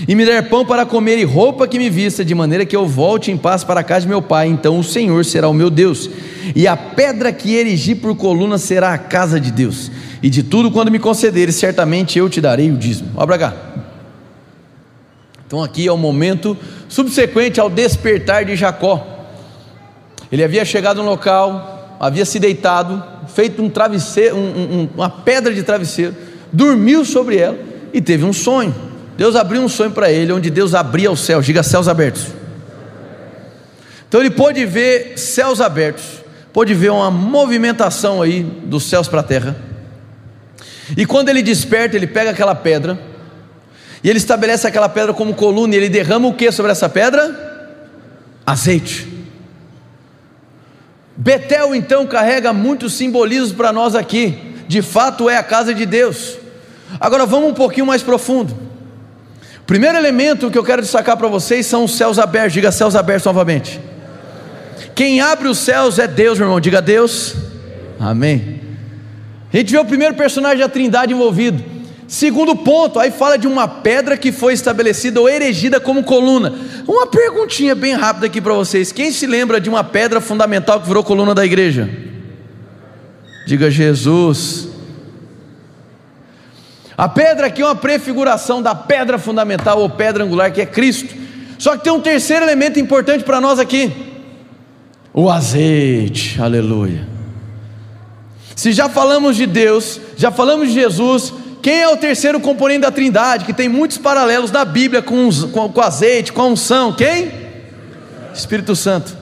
[0.07, 2.87] e me der pão para comer e roupa que me vista, de maneira que eu
[2.87, 5.71] volte em paz para a casa de meu pai, então o Senhor será o meu
[5.71, 6.11] Deus,
[6.55, 9.91] e a pedra que erigi por coluna será a casa de Deus,
[10.23, 13.11] e de tudo quando me concederes, certamente eu te darei o dízimo.
[13.17, 13.55] Olha para cá.
[15.47, 16.57] Então aqui é o momento
[16.89, 19.27] subsequente ao despertar de Jacó.
[20.31, 25.53] Ele havia chegado no local, havia se deitado, feito um travesseiro, um, um, uma pedra
[25.53, 26.15] de travesseiro,
[26.53, 27.59] dormiu sobre ela
[27.93, 28.90] e teve um sonho.
[29.21, 32.29] Deus abriu um sonho para ele, onde Deus abria os céus, diga céus abertos.
[34.09, 36.23] Então ele pôde ver céus abertos,
[36.55, 39.55] pôde ver uma movimentação aí dos céus para a terra.
[40.97, 42.99] E quando ele desperta, ele pega aquela pedra,
[44.03, 47.77] e ele estabelece aquela pedra como coluna, e ele derrama o que sobre essa pedra?
[48.47, 49.07] Azeite.
[51.15, 56.39] Betel então carrega muitos simbolismos para nós aqui, de fato é a casa de Deus.
[56.99, 58.70] Agora vamos um pouquinho mais profundo.
[59.71, 62.55] Primeiro elemento que eu quero destacar para vocês são os céus abertos.
[62.55, 63.81] Diga céus abertos novamente.
[64.97, 66.61] Quem abre os céus é Deus, meu irmão.
[66.61, 67.37] Diga Deus.
[67.97, 68.61] Amém.
[69.53, 71.63] A gente vê o primeiro personagem da Trindade envolvido.
[72.09, 76.53] Segundo ponto, aí fala de uma pedra que foi estabelecida ou erigida como coluna.
[76.89, 80.89] Uma perguntinha bem rápida aqui para vocês: quem se lembra de uma pedra fundamental que
[80.89, 81.89] virou coluna da igreja?
[83.47, 84.70] Diga Jesus.
[86.97, 91.15] A pedra aqui é uma prefiguração da pedra fundamental ou pedra angular que é Cristo.
[91.59, 93.93] Só que tem um terceiro elemento importante para nós aqui:
[95.13, 96.41] o azeite.
[96.41, 97.09] Aleluia.
[98.57, 102.91] Se já falamos de Deus, já falamos de Jesus, quem é o terceiro componente da
[102.91, 106.93] Trindade, que tem muitos paralelos na Bíblia com, com, com azeite, com a unção?
[106.93, 107.33] Quem?
[108.35, 109.20] Espírito Santo.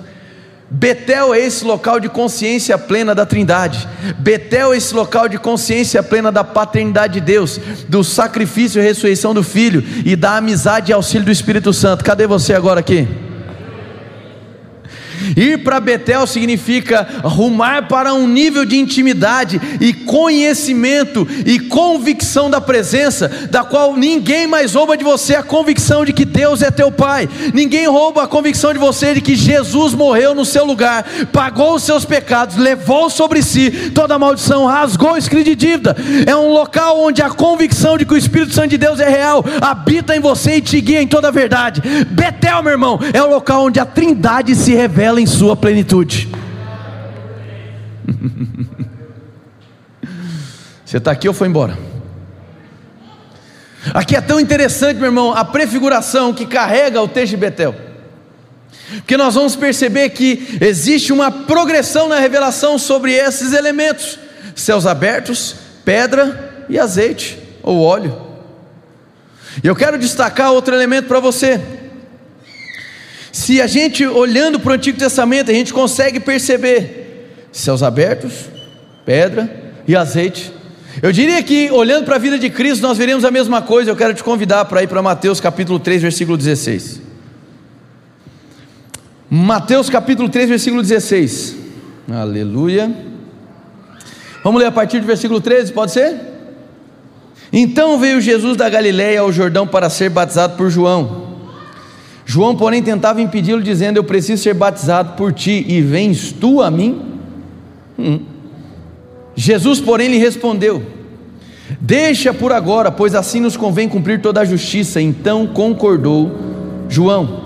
[0.70, 3.88] Betel é esse local de consciência plena da Trindade.
[4.18, 9.33] Betel é esse local de consciência plena da paternidade de Deus, do sacrifício e ressurreição
[9.33, 12.04] do Filho e da amizade e auxílio do Espírito Santo.
[12.04, 13.09] Cadê você agora aqui?
[15.37, 22.61] Ir para Betel significa rumar para um nível de intimidade e conhecimento e convicção da
[22.61, 26.90] presença, da qual ninguém mais rouba de você a convicção de que Deus é teu
[26.90, 31.74] Pai, ninguém rouba a convicção de você de que Jesus morreu no seu lugar, pagou
[31.74, 35.96] os seus pecados, levou sobre si toda maldição, rasgou o escrito de dívida.
[36.26, 39.44] É um local onde a convicção de que o Espírito Santo de Deus é real
[39.61, 41.81] habita em você e te guia em toda a verdade.
[42.11, 46.29] Betel, meu irmão, é o local onde a Trindade se revela em sua plenitude.
[50.85, 51.79] Você está aqui ou foi embora?
[53.94, 57.75] Aqui é tão interessante, meu irmão, a prefiguração que carrega o texto de Betel.
[58.97, 64.18] Porque nós vamos perceber que existe uma progressão na revelação sobre esses elementos:
[64.55, 68.29] céus abertos, pedra e azeite ou óleo.
[69.62, 71.61] E eu quero destacar outro elemento para você.
[73.31, 78.47] Se a gente olhando para o Antigo Testamento, a gente consegue perceber céus abertos,
[79.05, 79.51] pedra
[79.87, 80.53] e azeite.
[81.03, 83.91] Eu diria que olhando para a vida de Cristo, nós veremos a mesma coisa.
[83.91, 87.03] Eu quero te convidar para ir para Mateus capítulo 3, versículo 16.
[89.31, 91.57] Mateus capítulo 3, versículo 16.
[92.11, 92.91] Aleluia.
[94.43, 96.17] Vamos ler a partir do versículo 13, pode ser?
[97.53, 101.28] Então veio Jesus da Galiléia ao Jordão para ser batizado por João.
[102.31, 106.71] João, porém, tentava impedi-lo, dizendo: Eu preciso ser batizado por ti, e vens tu a
[106.71, 107.01] mim?
[107.99, 108.21] Hum.
[109.35, 110.83] Jesus, porém, lhe respondeu:
[111.81, 115.01] Deixa por agora, pois assim nos convém cumprir toda a justiça.
[115.01, 116.31] Então concordou
[116.87, 117.45] João.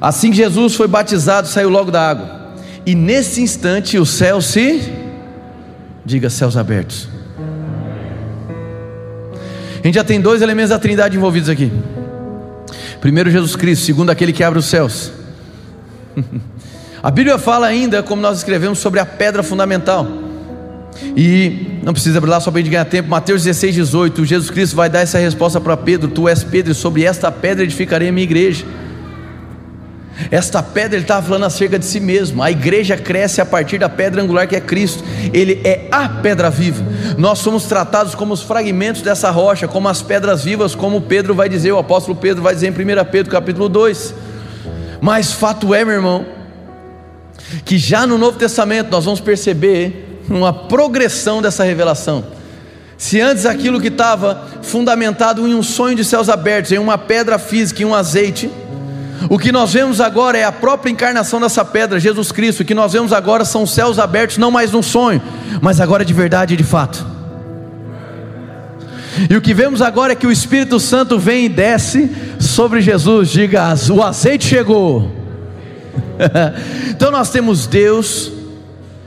[0.00, 2.54] Assim que Jesus foi batizado, saiu logo da água,
[2.86, 4.80] e nesse instante o céu se,
[6.06, 7.06] diga céus abertos.
[9.78, 11.70] A gente já tem dois elementos da Trindade envolvidos aqui.
[13.06, 15.12] Primeiro Jesus Cristo, segundo aquele que abre os céus.
[17.00, 20.08] A Bíblia fala ainda, como nós escrevemos, sobre a pedra fundamental.
[21.16, 23.08] E não precisa abrir lá só para a gente ganhar tempo.
[23.08, 24.24] Mateus 16, 18.
[24.24, 27.62] Jesus Cristo vai dar essa resposta para Pedro: Tu és Pedro, e sobre esta pedra
[27.62, 28.64] edificarei a minha igreja.
[30.30, 32.42] Esta pedra ele estava falando acerca de si mesmo.
[32.42, 35.04] A igreja cresce a partir da pedra angular que é Cristo.
[35.32, 36.84] Ele é a pedra viva.
[37.18, 41.48] Nós somos tratados como os fragmentos dessa rocha, como as pedras vivas, como Pedro vai
[41.48, 44.14] dizer, o apóstolo Pedro vai dizer em 1 Pedro capítulo 2.
[45.00, 46.24] Mas fato é, meu irmão,
[47.64, 52.24] que já no Novo Testamento nós vamos perceber uma progressão dessa revelação.
[52.96, 57.38] Se antes aquilo que estava fundamentado em um sonho de céus abertos, em uma pedra
[57.38, 58.50] física, em um azeite,
[59.28, 62.60] o que nós vemos agora é a própria encarnação dessa pedra, Jesus Cristo.
[62.60, 65.20] O que nós vemos agora são céus abertos, não mais num sonho,
[65.60, 67.06] mas agora de verdade e de fato.
[69.30, 73.30] E o que vemos agora é que o Espírito Santo vem e desce sobre Jesus.
[73.30, 75.10] Diga, o azeite chegou.
[76.90, 78.30] então nós temos Deus,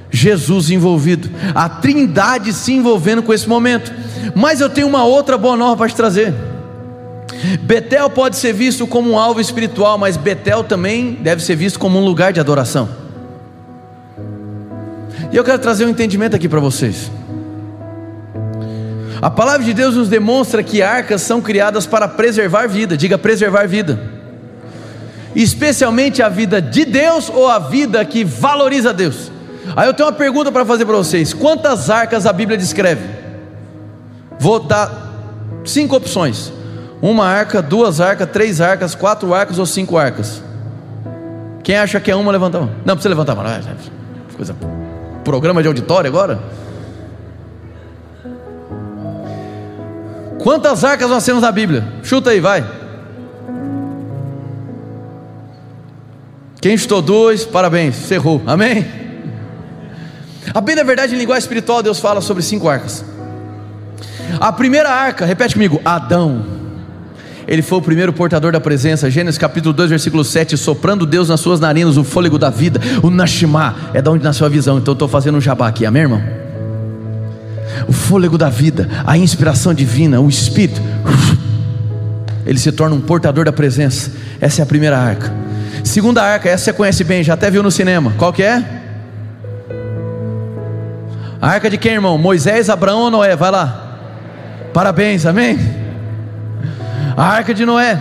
[0.09, 3.93] Jesus envolvido, a Trindade se envolvendo com esse momento.
[4.35, 6.33] Mas eu tenho uma outra boa nova para te trazer.
[7.61, 11.99] Betel pode ser visto como um alvo espiritual, mas Betel também deve ser visto como
[11.99, 12.89] um lugar de adoração.
[15.31, 17.11] E eu quero trazer um entendimento aqui para vocês.
[19.21, 23.67] A palavra de Deus nos demonstra que arcas são criadas para preservar vida, diga preservar
[23.67, 23.99] vida,
[25.35, 29.29] especialmente a vida de Deus ou a vida que valoriza Deus.
[29.75, 33.03] Aí eu tenho uma pergunta para fazer para vocês: quantas arcas a Bíblia descreve?
[34.39, 36.51] Vou dar cinco opções:
[37.01, 40.41] uma arca, duas arcas, três arcas, quatro arcas ou cinco arcas?
[41.63, 42.71] Quem acha que é uma, levanta a mão.
[42.85, 43.45] Não precisa levantar a mão.
[43.45, 44.55] É, é, coisa,
[45.23, 46.39] programa de auditório agora?
[50.41, 51.85] Quantas arcas nós temos na Bíblia?
[52.03, 52.65] Chuta aí, vai.
[56.61, 58.85] Quem chutou duas, parabéns, cerrou, amém?
[60.53, 63.05] A bem da verdade, em linguagem espiritual, Deus fala sobre cinco arcas.
[64.39, 66.58] A primeira arca, repete comigo, Adão
[67.49, 69.09] ele foi o primeiro portador da presença.
[69.09, 73.09] Gênesis capítulo 2, versículo 7, soprando Deus nas suas narinas o fôlego da vida, o
[73.09, 74.77] Nashimá, é da onde nasceu a visão.
[74.77, 76.21] Então estou fazendo um jabá aqui, amém, irmão?
[77.87, 80.79] O fôlego da vida, a inspiração divina, o Espírito,
[82.45, 84.11] ele se torna um portador da presença.
[84.39, 85.33] Essa é a primeira arca.
[85.83, 88.13] Segunda arca, essa você conhece bem, já até viu no cinema.
[88.15, 88.63] Qual que é?
[91.41, 92.15] A arca de quem, irmão?
[92.15, 93.35] Moisés, Abraão ou Noé?
[93.35, 93.97] Vai lá.
[94.71, 95.78] Parabéns, amém?
[97.19, 97.99] A arca de Noé.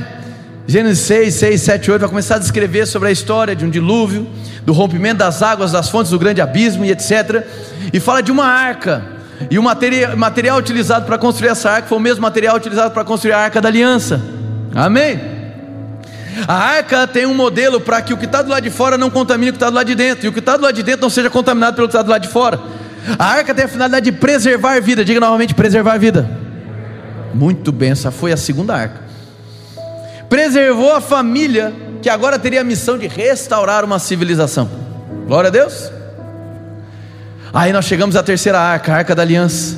[0.64, 4.28] Gênesis 6, 6, 7, 8 vai começar a descrever sobre a história de um dilúvio,
[4.64, 7.44] do rompimento das águas, das fontes do grande abismo e etc.
[7.92, 9.02] E fala de uma arca.
[9.50, 13.02] E o material, material utilizado para construir essa arca foi o mesmo material utilizado para
[13.04, 14.22] construir a arca da aliança.
[14.72, 15.20] Amém?
[16.46, 19.10] A arca tem um modelo para que o que está do lado de fora não
[19.10, 20.84] contamine o que está do lado de dentro, e o que está do lado de
[20.84, 22.60] dentro não seja contaminado pelo que está do lado de fora.
[23.18, 26.30] A arca tem a finalidade de preservar vida, diga novamente: preservar vida.
[27.34, 29.07] Muito bem, essa foi a segunda arca
[30.28, 34.68] preservou a família, que agora teria a missão de restaurar uma civilização.
[35.26, 35.90] Glória a Deus.
[37.52, 39.76] Aí nós chegamos à terceira arca, a arca da aliança.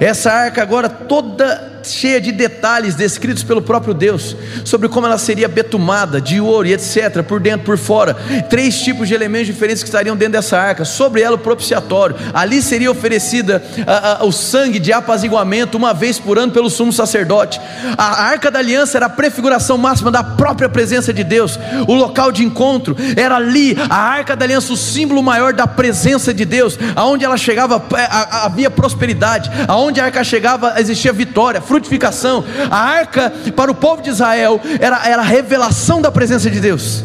[0.00, 5.48] Essa arca agora toda cheia de detalhes descritos pelo próprio Deus, sobre como ela seria
[5.48, 8.14] betumada, de ouro e etc., por dentro, por fora.
[8.48, 10.84] Três tipos de elementos diferentes que estariam dentro dessa arca.
[10.84, 12.16] Sobre ela, o propiciatório.
[12.32, 16.92] Ali seria oferecida a, a, o sangue de apaziguamento uma vez por ano pelo sumo
[16.92, 17.60] sacerdote.
[17.96, 21.58] A arca da aliança era a prefiguração máxima da própria presença de Deus.
[21.86, 26.32] O local de encontro era ali, a arca da aliança, o símbolo maior da presença
[26.32, 26.78] de Deus.
[26.94, 28.08] Aonde ela chegava, é,
[28.44, 29.50] havia prosperidade.
[29.66, 32.44] Aonde a arca chegava, existia vitória, frutificação.
[32.70, 37.04] A arca para o povo de Israel era, era a revelação da presença de Deus.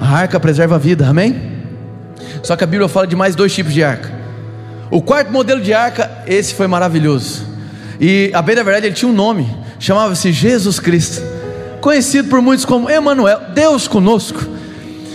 [0.00, 1.54] A arca preserva a vida, amém?
[2.42, 4.10] Só que a Bíblia fala de mais dois tipos de arca.
[4.90, 7.44] O quarto modelo de arca, esse foi maravilhoso.
[8.00, 9.48] E a bem da verdade ele tinha um nome,
[9.78, 11.22] chamava-se Jesus Cristo,
[11.80, 14.55] conhecido por muitos como Emanuel, Deus conosco.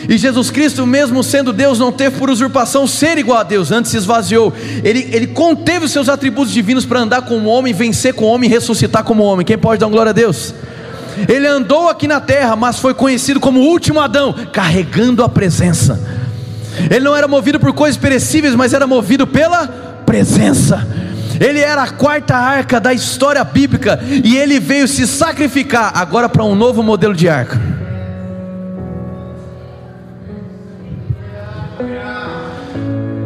[0.07, 3.91] E Jesus Cristo, mesmo sendo Deus, não teve por usurpação ser igual a Deus, antes
[3.91, 4.53] se esvaziou.
[4.83, 9.03] Ele, ele conteve os seus atributos divinos para andar como homem, vencer como homem, ressuscitar
[9.03, 9.45] como homem.
[9.45, 10.53] Quem pode dar glória a Deus?
[11.27, 15.99] Ele andou aqui na terra, mas foi conhecido como o último Adão, carregando a presença.
[16.89, 19.67] Ele não era movido por coisas perecíveis, mas era movido pela
[20.05, 20.87] presença.
[21.39, 26.43] Ele era a quarta arca da história bíblica e ele veio se sacrificar agora para
[26.43, 27.80] um novo modelo de arca.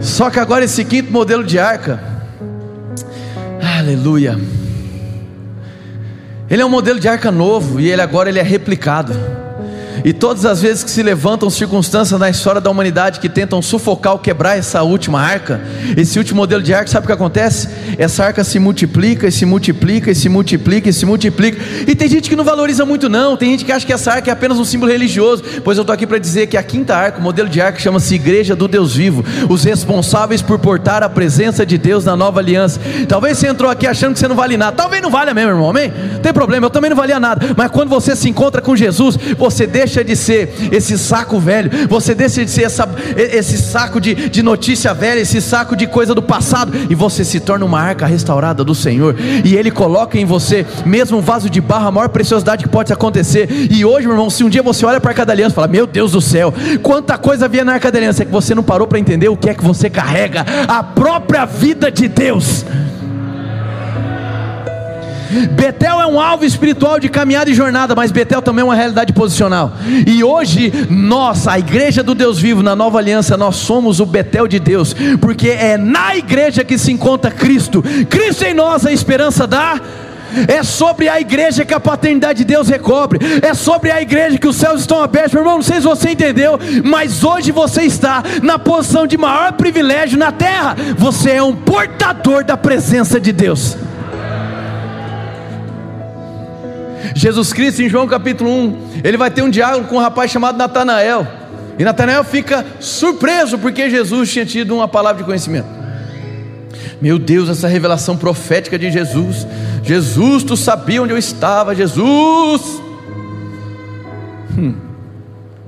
[0.05, 1.99] Só que agora esse quinto modelo de arca,
[3.79, 4.39] aleluia.
[6.47, 9.13] Ele é um modelo de arca novo e ele agora ele é replicado.
[10.03, 14.13] E todas as vezes que se levantam circunstâncias na história da humanidade que tentam sufocar
[14.13, 15.61] ou quebrar essa última arca,
[15.95, 17.69] esse último modelo de arca, sabe o que acontece?
[17.97, 21.61] Essa arca se multiplica, e se multiplica, e se multiplica, e se multiplica.
[21.87, 23.37] E tem gente que não valoriza muito, não.
[23.37, 25.43] Tem gente que acha que essa arca é apenas um símbolo religioso.
[25.63, 28.15] Pois eu estou aqui para dizer que a quinta arca, o modelo de arca, chama-se
[28.15, 32.79] Igreja do Deus Vivo os responsáveis por portar a presença de Deus na nova aliança.
[33.07, 34.75] Talvez você entrou aqui achando que você não vale nada.
[34.75, 35.69] Talvez não valha mesmo, irmão.
[35.69, 35.91] Amém?
[36.13, 37.53] Não tem problema, eu também não valia nada.
[37.55, 42.15] Mas quando você se encontra com Jesus, você deixa de ser esse saco velho, você
[42.15, 46.23] deixa de ser essa, esse saco de, de notícia velha, esse saco de coisa do
[46.23, 49.15] passado, e você se torna uma arca restaurada do Senhor.
[49.43, 52.91] E Ele coloca em você, mesmo um vaso de barro, a maior preciosidade que pode
[52.91, 53.47] acontecer.
[53.69, 55.55] E hoje, meu irmão, se um dia você olha para a arca da aliança e
[55.55, 58.55] fala: Meu Deus do céu, quanta coisa havia na arca da aliança, é que você
[58.55, 62.65] não parou para entender o que é que você carrega, a própria vida de Deus.
[65.51, 69.13] Betel é um alvo espiritual de caminhada e jornada, mas Betel também é uma realidade
[69.13, 69.73] posicional.
[70.05, 74.47] E hoje, nós, a igreja do Deus vivo, na nova aliança, nós somos o Betel
[74.47, 77.83] de Deus, porque é na igreja que se encontra Cristo.
[78.09, 79.79] Cristo em nós, a esperança da
[80.47, 84.47] é sobre a igreja que a paternidade de Deus recobre, é sobre a igreja que
[84.47, 85.33] os céus estão abertos.
[85.33, 89.53] Meu irmão, não sei se você entendeu, mas hoje você está na posição de maior
[89.53, 90.75] privilégio na terra.
[90.97, 93.77] Você é um portador da presença de Deus.
[97.15, 100.57] Jesus Cristo, em João capítulo 1, ele vai ter um diálogo com um rapaz chamado
[100.57, 101.25] Natanael.
[101.79, 105.67] E Natanael fica surpreso porque Jesus tinha tido uma palavra de conhecimento.
[107.01, 109.47] Meu Deus, essa revelação profética de Jesus.
[109.81, 112.81] Jesus, tu sabia onde eu estava, Jesus.
[114.57, 114.75] Hum.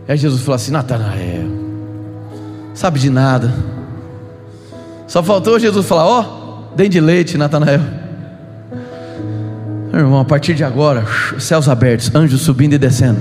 [0.06, 1.48] Aí Jesus falou assim: Natanael,
[2.74, 3.54] sabe de nada.
[5.08, 7.97] Só faltou Jesus falar: Ó, oh, dente de leite, Natanael.
[9.92, 11.06] Meu irmão, a partir de agora,
[11.40, 13.20] céus abertos, anjos subindo e descendo.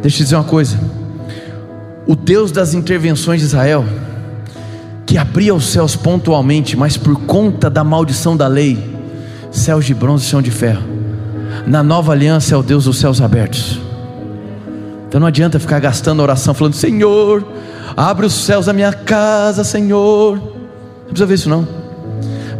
[0.00, 0.78] Deixa eu te dizer uma coisa:
[2.06, 3.84] o Deus das intervenções de Israel,
[5.04, 8.96] que abria os céus pontualmente, mas por conta da maldição da lei,
[9.50, 10.82] céus de bronze e chão de ferro.
[11.66, 13.78] Na nova aliança é o Deus dos céus abertos.
[15.08, 17.44] Então não adianta ficar gastando oração falando: Senhor,
[17.96, 20.36] abre os céus da minha casa, Senhor.
[20.36, 21.79] Não precisa ver isso não.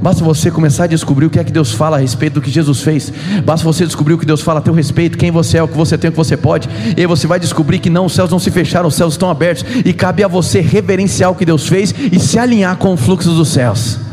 [0.03, 2.51] Basta você começar a descobrir o que é que Deus fala a respeito do que
[2.51, 3.13] Jesus fez.
[3.45, 5.77] Basta você descobrir o que Deus fala a teu respeito, quem você é, o que
[5.77, 6.69] você tem, o que você pode.
[6.97, 9.31] E aí você vai descobrir que não, os céus não se fecharam, os céus estão
[9.31, 9.65] abertos.
[9.85, 13.31] E cabe a você reverenciar o que Deus fez e se alinhar com o fluxo
[13.31, 14.10] dos céus.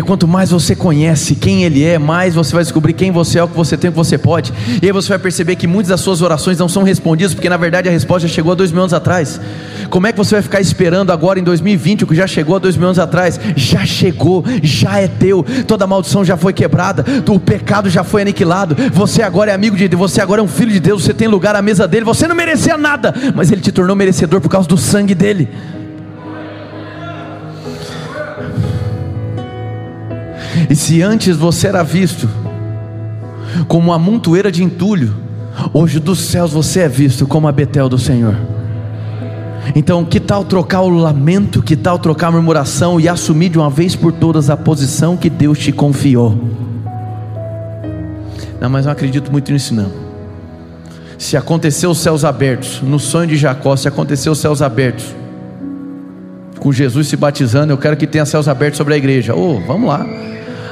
[0.00, 3.44] Porque quanto mais você conhece quem Ele é, mais você vai descobrir quem você é,
[3.44, 4.50] o que você tem, o que você pode.
[4.80, 7.58] E aí você vai perceber que muitas das suas orações não são respondidas, porque na
[7.58, 9.38] verdade a resposta já chegou há dois mil anos atrás.
[9.90, 12.58] Como é que você vai ficar esperando agora em 2020 o que já chegou há
[12.58, 13.38] dois mil anos atrás?
[13.54, 15.44] Já chegou, já é teu.
[15.66, 18.74] Toda maldição já foi quebrada, o pecado já foi aniquilado.
[18.94, 21.28] Você agora é amigo de Deus, você agora é um filho de Deus, você tem
[21.28, 22.06] lugar à mesa dele.
[22.06, 25.50] Você não merecia nada, mas Ele te tornou merecedor por causa do sangue dele.
[30.70, 32.28] E se antes você era visto
[33.66, 35.12] como uma montoeira de entulho,
[35.74, 38.36] hoje dos céus você é visto como a Betel do Senhor.
[39.74, 43.68] Então, que tal trocar o lamento, que tal trocar a murmuração e assumir de uma
[43.68, 46.38] vez por todas a posição que Deus te confiou?
[48.60, 49.90] Não, mas não acredito muito nisso não.
[51.18, 55.14] Se aconteceu os céus abertos, no sonho de Jacó, se aconteceu os céus abertos,
[56.60, 59.34] com Jesus se batizando, eu quero que tenha céus abertos sobre a igreja.
[59.34, 60.06] Oh, vamos lá.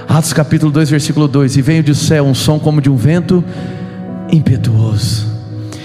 [0.09, 3.45] Atos capítulo 2, versículo 2: E veio do céu um som como de um vento
[4.33, 5.27] impetuoso.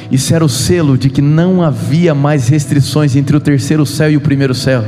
[0.10, 4.16] Isso era o selo de que não havia mais restrições entre o terceiro céu e
[4.16, 4.86] o primeiro céu.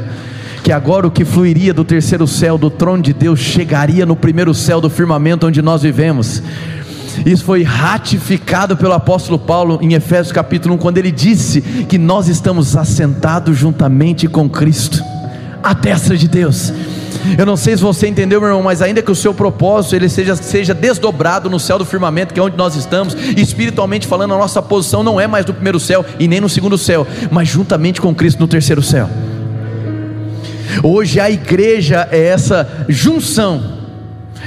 [0.64, 4.54] Que agora o que fluiria do terceiro céu, do trono de Deus, chegaria no primeiro
[4.54, 6.42] céu do firmamento onde nós vivemos.
[7.26, 12.30] Isso foi ratificado pelo apóstolo Paulo em Efésios capítulo 1, quando ele disse que nós
[12.30, 15.04] estamos assentados juntamente com Cristo,
[15.62, 16.72] à destra de Deus.
[17.38, 20.10] Eu não sei se você entendeu, meu irmão, mas ainda que o seu propósito ele
[20.10, 24.38] seja, seja desdobrado no céu do firmamento, que é onde nós estamos, espiritualmente falando, a
[24.38, 28.00] nossa posição não é mais no primeiro céu e nem no segundo céu, mas juntamente
[28.00, 29.10] com Cristo no terceiro céu.
[30.84, 33.76] Hoje a igreja é essa junção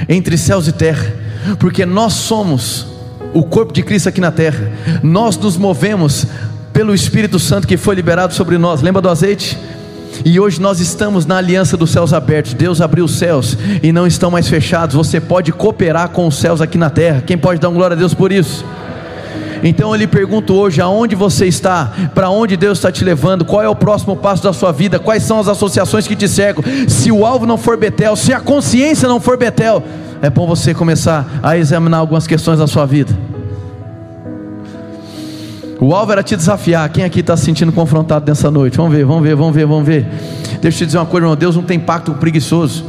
[0.07, 1.13] entre céus e terra,
[1.57, 2.87] porque nós somos
[3.33, 4.71] o corpo de Cristo aqui na terra,
[5.03, 6.25] nós nos movemos
[6.73, 8.81] pelo Espírito Santo que foi liberado sobre nós.
[8.81, 9.57] Lembra do azeite?
[10.25, 12.53] E hoje nós estamos na aliança dos céus abertos.
[12.53, 14.95] Deus abriu os céus e não estão mais fechados.
[14.95, 17.23] Você pode cooperar com os céus aqui na terra.
[17.25, 18.65] Quem pode dar um glória a Deus por isso?
[19.63, 21.93] Então eu lhe pergunto hoje: aonde você está?
[22.13, 23.45] Para onde Deus está te levando?
[23.45, 24.99] Qual é o próximo passo da sua vida?
[24.99, 26.63] Quais são as associações que te cercam?
[26.87, 29.83] Se o alvo não for Betel, se a consciência não for Betel,
[30.21, 33.38] é bom você começar a examinar algumas questões da sua vida.
[35.81, 36.89] O alvo era te desafiar.
[36.89, 38.75] Quem aqui está se sentindo confrontado nessa noite?
[38.75, 40.05] Vamos ver, vamos ver, vamos ver, vamos ver.
[40.61, 41.37] Deixa eu te dizer uma coisa, irmão.
[41.37, 42.83] Deus não tem pacto preguiçoso.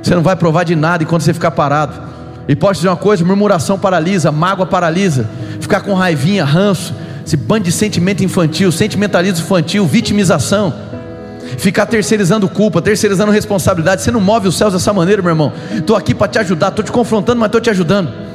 [0.00, 2.00] Você não vai provar de nada enquanto você ficar parado.
[2.46, 5.28] E pode dizer uma coisa: murmuração paralisa, mágoa paralisa,
[5.60, 6.94] ficar com raivinha, ranço,
[7.26, 10.72] esse bando de sentimento infantil, sentimentalismo infantil, vitimização,
[11.58, 14.02] ficar terceirizando culpa, terceirizando responsabilidade.
[14.02, 15.52] Você não move os céus dessa maneira, meu irmão.
[15.72, 18.26] Estou aqui para te ajudar, estou te confrontando, mas estou te ajudando.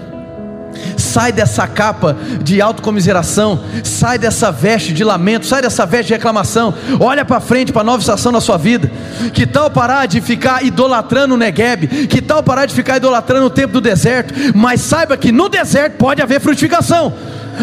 [0.97, 6.73] Sai dessa capa de autocomiseração, sai dessa veste de lamento, sai dessa veste de reclamação.
[6.99, 8.91] Olha para frente para a nova estação da sua vida.
[9.33, 12.07] Que tal parar de ficar idolatrando o Negueb?
[12.07, 14.33] Que tal parar de ficar idolatrando o tempo do deserto?
[14.55, 17.13] Mas saiba que no deserto pode haver frutificação.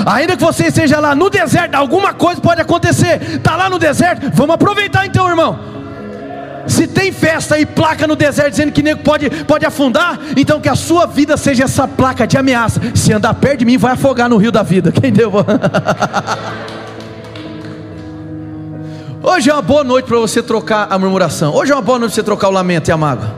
[0.06, 3.20] Ainda que você esteja lá no deserto, alguma coisa pode acontecer.
[3.36, 5.77] Está lá no deserto, vamos aproveitar então, irmão.
[6.68, 10.68] Se tem festa e placa no deserto dizendo que nego pode, pode afundar, então que
[10.68, 12.80] a sua vida seja essa placa de ameaça.
[12.94, 14.92] Se andar perto de mim, vai afogar no rio da vida.
[15.00, 15.32] Quem deu?
[19.22, 21.54] Hoje é uma boa noite para você trocar a murmuração.
[21.54, 23.34] Hoje é uma boa noite para você trocar o lamento e a mágoa.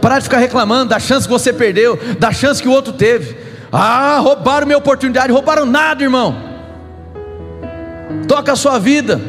[0.00, 3.36] Parar de ficar reclamando da chance que você perdeu, da chance que o outro teve.
[3.70, 6.34] Ah, roubaram minha oportunidade, roubaram nada, irmão.
[8.26, 9.20] Toca a sua vida.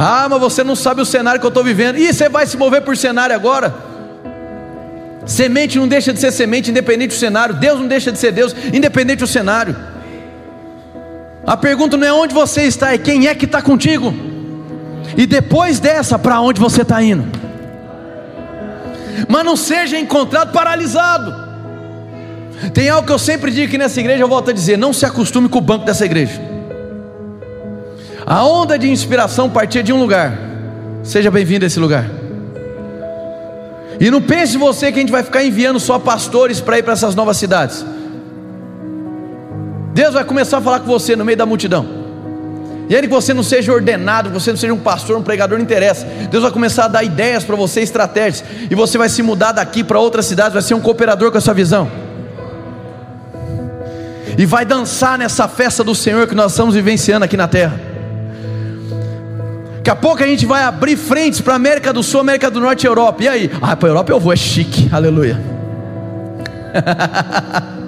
[0.00, 1.98] Ah, mas você não sabe o cenário que eu estou vivendo.
[1.98, 3.74] E você vai se mover por cenário agora?
[5.26, 7.56] Semente não deixa de ser semente, independente do cenário.
[7.56, 9.74] Deus não deixa de ser Deus, independente do cenário.
[11.44, 14.14] A pergunta não é onde você está, é quem é que está contigo.
[15.16, 17.26] E depois dessa, para onde você está indo.
[19.28, 21.34] Mas não seja encontrado paralisado.
[22.72, 25.04] Tem algo que eu sempre digo aqui nessa igreja, eu volto a dizer: não se
[25.04, 26.57] acostume com o banco dessa igreja.
[28.28, 30.38] A onda de inspiração partia de um lugar.
[31.02, 32.04] Seja bem-vindo a esse lugar.
[33.98, 36.92] E não pense você que a gente vai ficar enviando só pastores para ir para
[36.92, 37.86] essas novas cidades.
[39.94, 41.86] Deus vai começar a falar com você no meio da multidão.
[42.86, 45.64] E ainda que você não seja ordenado, você não seja um pastor, um pregador, não
[45.64, 46.06] interessa.
[46.30, 48.44] Deus vai começar a dar ideias para você, estratégias.
[48.70, 51.54] E você vai se mudar daqui para outras cidades, vai ser um cooperador com essa
[51.54, 51.90] visão.
[54.36, 57.87] E vai dançar nessa festa do Senhor que nós estamos vivenciando aqui na terra.
[59.88, 62.84] Daqui a pouco a gente vai abrir frentes para América do Sul, América do Norte
[62.84, 63.24] e Europa.
[63.24, 63.50] E aí?
[63.62, 64.86] Ah, para a Europa eu vou, é chique.
[64.92, 65.40] Aleluia.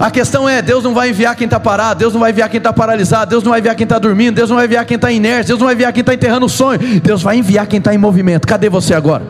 [0.00, 2.58] A questão é: Deus não vai enviar quem está parado, Deus não vai enviar quem
[2.58, 5.12] está paralisado, Deus não vai enviar quem está dormindo, Deus não vai enviar quem está
[5.12, 7.94] inerte, Deus não vai enviar quem está enterrando o sonho, Deus vai enviar quem está
[7.94, 8.44] em movimento.
[8.44, 9.22] Cadê você agora?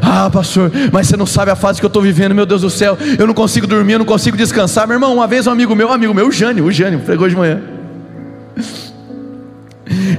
[0.00, 2.70] Ah, pastor, mas você não sabe a fase que eu estou vivendo, meu Deus do
[2.70, 4.88] céu, eu não consigo dormir, eu não consigo descansar.
[4.88, 7.28] Meu irmão, uma vez um amigo meu, um amigo meu, o Jânio, o Jânio, pregou
[7.28, 7.71] de manhã.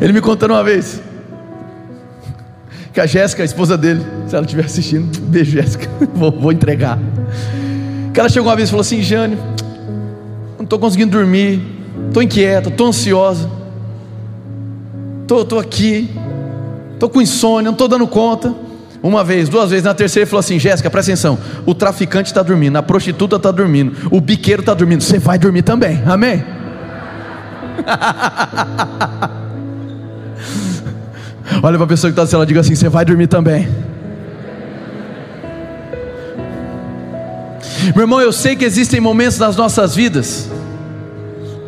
[0.02, 1.02] Ele me contou uma vez
[2.94, 7.00] que a Jéssica, a esposa dele, se ela estiver assistindo, beijo Jéssica, vou, vou, entregar.
[8.14, 9.40] Que ela chegou uma vez e falou assim: Jânio,
[10.58, 11.62] não estou conseguindo dormir,
[12.08, 13.50] estou inquieta, estou ansiosa,
[15.22, 16.12] estou aqui,
[16.94, 18.54] estou com insônia, não estou dando conta.
[19.02, 21.38] Uma vez, duas vezes, na terceira ele falou assim: Jéssica, presta atenção.
[21.66, 25.64] O traficante está dormindo, a prostituta está dormindo, o biqueiro está dormindo, você vai dormir
[25.64, 26.44] também, amém?
[31.61, 33.67] Olha para a pessoa que está do seu diga assim: você vai dormir também.
[37.95, 40.49] Meu irmão, eu sei que existem momentos nas nossas vidas,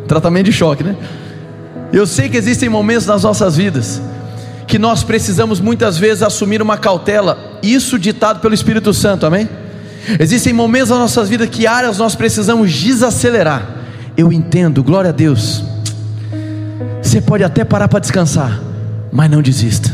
[0.07, 0.95] tratamento de choque, né?
[1.91, 4.01] Eu sei que existem momentos nas nossas vidas
[4.67, 9.49] que nós precisamos muitas vezes assumir uma cautela, isso ditado pelo Espírito Santo, amém?
[10.19, 13.67] Existem momentos nas nossas vidas que áreas nós precisamos desacelerar.
[14.17, 15.63] Eu entendo, glória a Deus.
[17.05, 18.59] Você pode até parar para descansar,
[19.11, 19.91] mas não desista.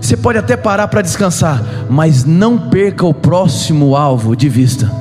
[0.00, 4.92] Você pode até parar para descansar, mas não perca o próximo alvo de vista.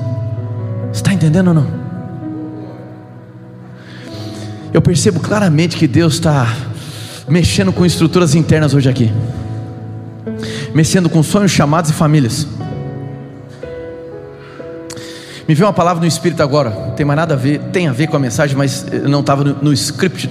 [0.93, 1.67] Está entendendo ou não?
[4.73, 6.47] Eu percebo claramente que Deus está
[7.27, 9.11] mexendo com estruturas internas hoje aqui,
[10.73, 12.47] mexendo com sonhos, chamados e famílias.
[15.45, 18.07] Me veio uma palavra no Espírito agora, tem mais nada a ver, tem a ver
[18.07, 20.29] com a mensagem, mas não estava no, no script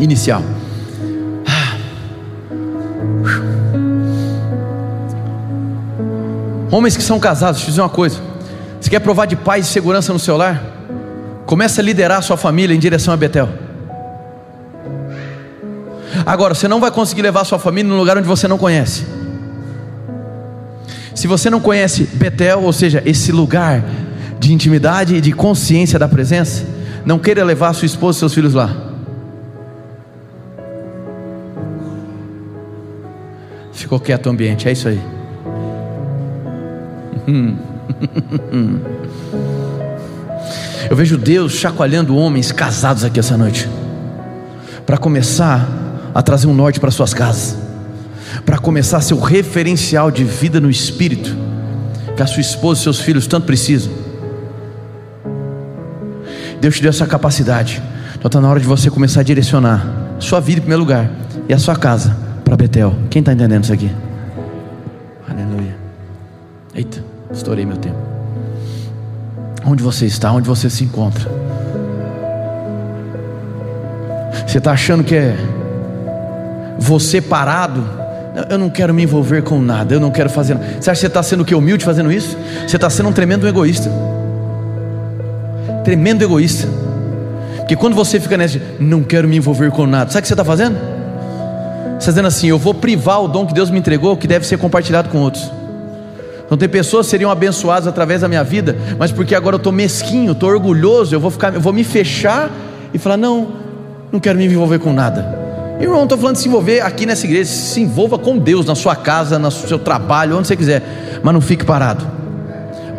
[0.00, 0.42] inicial.
[6.70, 8.18] Homens que são casados, deixa eu dizer uma coisa.
[8.80, 10.62] Você quer provar de paz e segurança no seu lar?
[11.44, 13.48] Comece a liderar a sua família em direção a Betel.
[16.24, 19.04] Agora, você não vai conseguir levar a sua família num lugar onde você não conhece.
[21.14, 23.84] Se você não conhece Betel, ou seja, esse lugar
[24.38, 26.64] de intimidade e de consciência da presença,
[27.04, 28.89] não queira levar sua esposa e seus filhos lá.
[33.90, 35.00] Ficou quieto o ambiente, é isso aí.
[40.88, 43.68] Eu vejo Deus chacoalhando homens casados aqui essa noite,
[44.86, 45.68] para começar
[46.14, 47.58] a trazer um norte para suas casas,
[48.46, 51.36] para começar o referencial de vida no espírito,
[52.16, 53.92] que a sua esposa e seus filhos tanto precisam.
[56.60, 57.82] Deus te deu essa capacidade,
[58.14, 59.84] então está na hora de você começar a direcionar
[60.20, 61.10] sua vida em primeiro lugar
[61.48, 62.92] e a sua casa para Betel.
[63.08, 63.88] Quem está entendendo isso aqui?
[65.28, 65.76] Aleluia.
[66.74, 66.98] Eita,
[67.32, 67.96] estourei meu tempo.
[69.64, 70.32] Onde você está?
[70.32, 71.30] Onde você se encontra?
[74.44, 75.36] Você está achando que é
[76.76, 77.84] você parado?
[78.48, 80.66] Eu não quero me envolver com nada, eu não quero fazer nada.
[80.80, 82.36] Você acha que você está sendo que humilde fazendo isso?
[82.66, 83.88] Você está sendo um tremendo egoísta.
[85.84, 86.66] Tremendo egoísta.
[87.58, 90.34] Porque quando você fica nessa, não quero me envolver com nada, sabe o que você
[90.34, 90.99] está fazendo?
[91.92, 94.46] Você está dizendo assim: eu vou privar o dom que Deus me entregou, que deve
[94.46, 95.50] ser compartilhado com outros.
[96.44, 99.72] Então tem pessoas que seriam abençoadas através da minha vida, mas porque agora eu estou
[99.72, 102.50] mesquinho, estou orgulhoso, eu vou ficar, eu vou me fechar
[102.92, 103.52] e falar: não,
[104.10, 105.38] não quero me envolver com nada.
[105.80, 108.74] Irmão, não estou falando de se envolver aqui nessa igreja, se envolva com Deus, na
[108.74, 110.82] sua casa, no seu trabalho, onde você quiser,
[111.22, 112.04] mas não fique parado.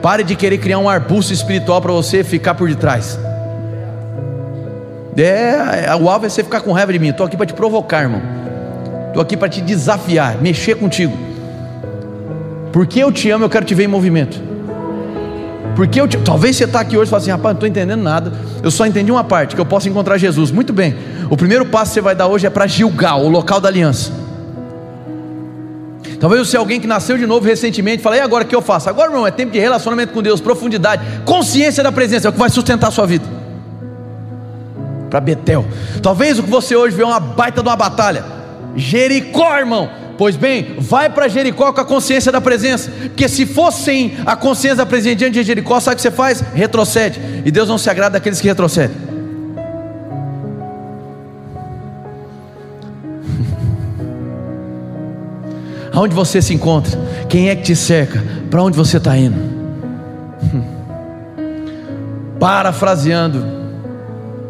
[0.01, 3.19] Pare de querer criar um arbusto espiritual para você ficar por detrás.
[5.15, 7.09] É, o alvo é você ficar com raiva de mim.
[7.09, 8.41] Estou aqui para te provocar, irmão.
[9.12, 11.16] Estou aqui para te desafiar, mexer contigo.
[12.72, 14.41] Porque eu te amo, eu quero te ver em movimento.
[15.76, 16.18] Porque eu te...
[16.18, 18.32] talvez você está aqui hoje e fala assim, rapaz, não estou entendendo nada.
[18.64, 20.49] Eu só entendi uma parte, que eu posso encontrar Jesus.
[20.49, 20.95] Muito bem.
[21.30, 24.14] O primeiro passo que você vai dar hoje é para Gilgal, o local da aliança.
[26.18, 28.62] Talvez você é alguém que nasceu de novo recentemente, fala, e agora o que eu
[28.62, 28.88] faço?
[28.88, 32.39] Agora, irmão, é tempo de relacionamento com Deus, profundidade, consciência da presença, é o que
[32.39, 33.26] vai sustentar a sua vida.
[35.09, 35.66] Para Betel.
[36.01, 38.24] Talvez o que você hoje vê é uma baita de uma batalha.
[38.76, 39.89] Jericó, irmão.
[40.17, 44.36] Pois bem, vai para Jericó com a consciência da presença, porque se fosse sem a
[44.36, 46.41] consciência da presença diante de Jericó, sabe o que você faz?
[46.53, 48.95] Retrocede, e Deus não se agrada daqueles que retrocedem.
[55.91, 56.99] Aonde você se encontra?
[57.28, 58.24] Quem é que te cerca?
[58.51, 59.39] Para onde você está indo?
[62.39, 63.43] Parafraseando,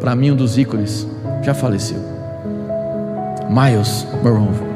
[0.00, 1.06] para mim um dos ícones
[1.42, 2.11] já faleceu,
[3.48, 4.72] Miles Monroe.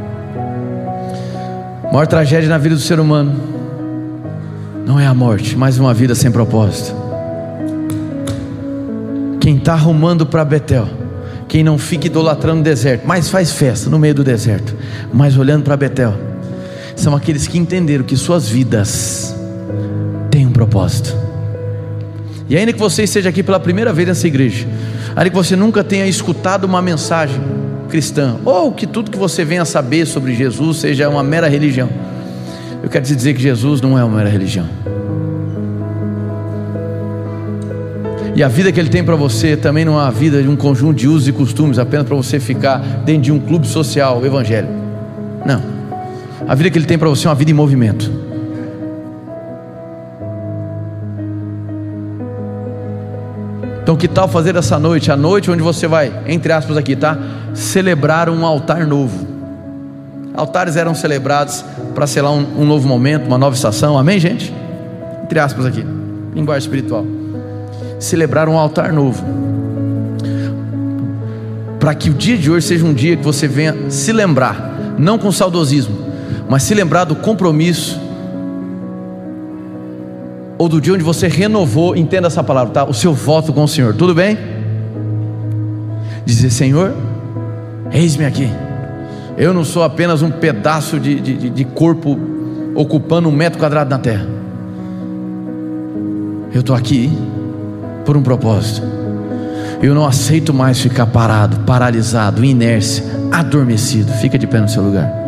[1.92, 3.34] Maior tragédia na vida do ser humano
[4.86, 6.94] não é a morte, mas uma vida sem propósito.
[9.40, 10.88] Quem está arrumando para Betel,
[11.48, 14.74] quem não fica idolatrando o deserto, mas faz festa no meio do deserto,
[15.12, 16.14] mas olhando para Betel,
[16.96, 19.34] são aqueles que entenderam que suas vidas
[20.30, 21.14] têm um propósito.
[22.48, 24.66] E ainda que você esteja aqui pela primeira vez nessa igreja,
[25.14, 27.40] ainda que você nunca tenha escutado uma mensagem,
[27.86, 31.88] cristã, ou que tudo que você venha saber sobre Jesus seja uma mera religião.
[32.82, 34.66] Eu quero te dizer que Jesus não é uma mera religião.
[38.34, 40.56] E a vida que Ele tem para você também não é uma vida de um
[40.56, 44.74] conjunto de usos e costumes, apenas para você ficar dentro de um clube social evangélico.
[45.44, 45.62] Não.
[46.46, 48.25] A vida que Ele tem para você é uma vida em movimento.
[53.86, 57.16] Então, que tal fazer essa noite, a noite onde você vai, entre aspas aqui, tá?
[57.54, 59.24] Celebrar um altar novo.
[60.34, 61.64] Altares eram celebrados
[61.94, 64.52] para selar um, um novo momento, uma nova estação, amém, gente?
[65.22, 65.86] Entre aspas aqui,
[66.34, 67.06] linguagem espiritual.
[68.00, 69.24] Celebrar um altar novo.
[71.78, 75.16] Para que o dia de hoje seja um dia que você venha se lembrar, não
[75.16, 75.96] com saudosismo,
[76.48, 78.00] mas se lembrar do compromisso
[80.58, 82.84] ou do dia onde você renovou, entenda essa palavra, tá?
[82.84, 84.38] O seu voto com o Senhor, tudo bem?
[86.24, 86.94] Dizer, Senhor,
[87.92, 88.50] eis-me aqui.
[89.36, 92.18] Eu não sou apenas um pedaço de, de, de corpo
[92.74, 94.26] ocupando um metro quadrado na terra.
[96.52, 97.12] Eu estou aqui
[98.04, 98.82] por um propósito.
[99.82, 104.10] Eu não aceito mais ficar parado, paralisado, inércia, adormecido.
[104.12, 105.25] Fica de pé no seu lugar.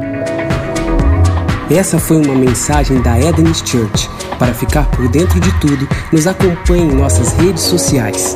[1.70, 4.08] Essa foi uma mensagem da Eden's Church.
[4.38, 8.34] Para ficar por dentro de tudo, nos acompanhe em nossas redes sociais.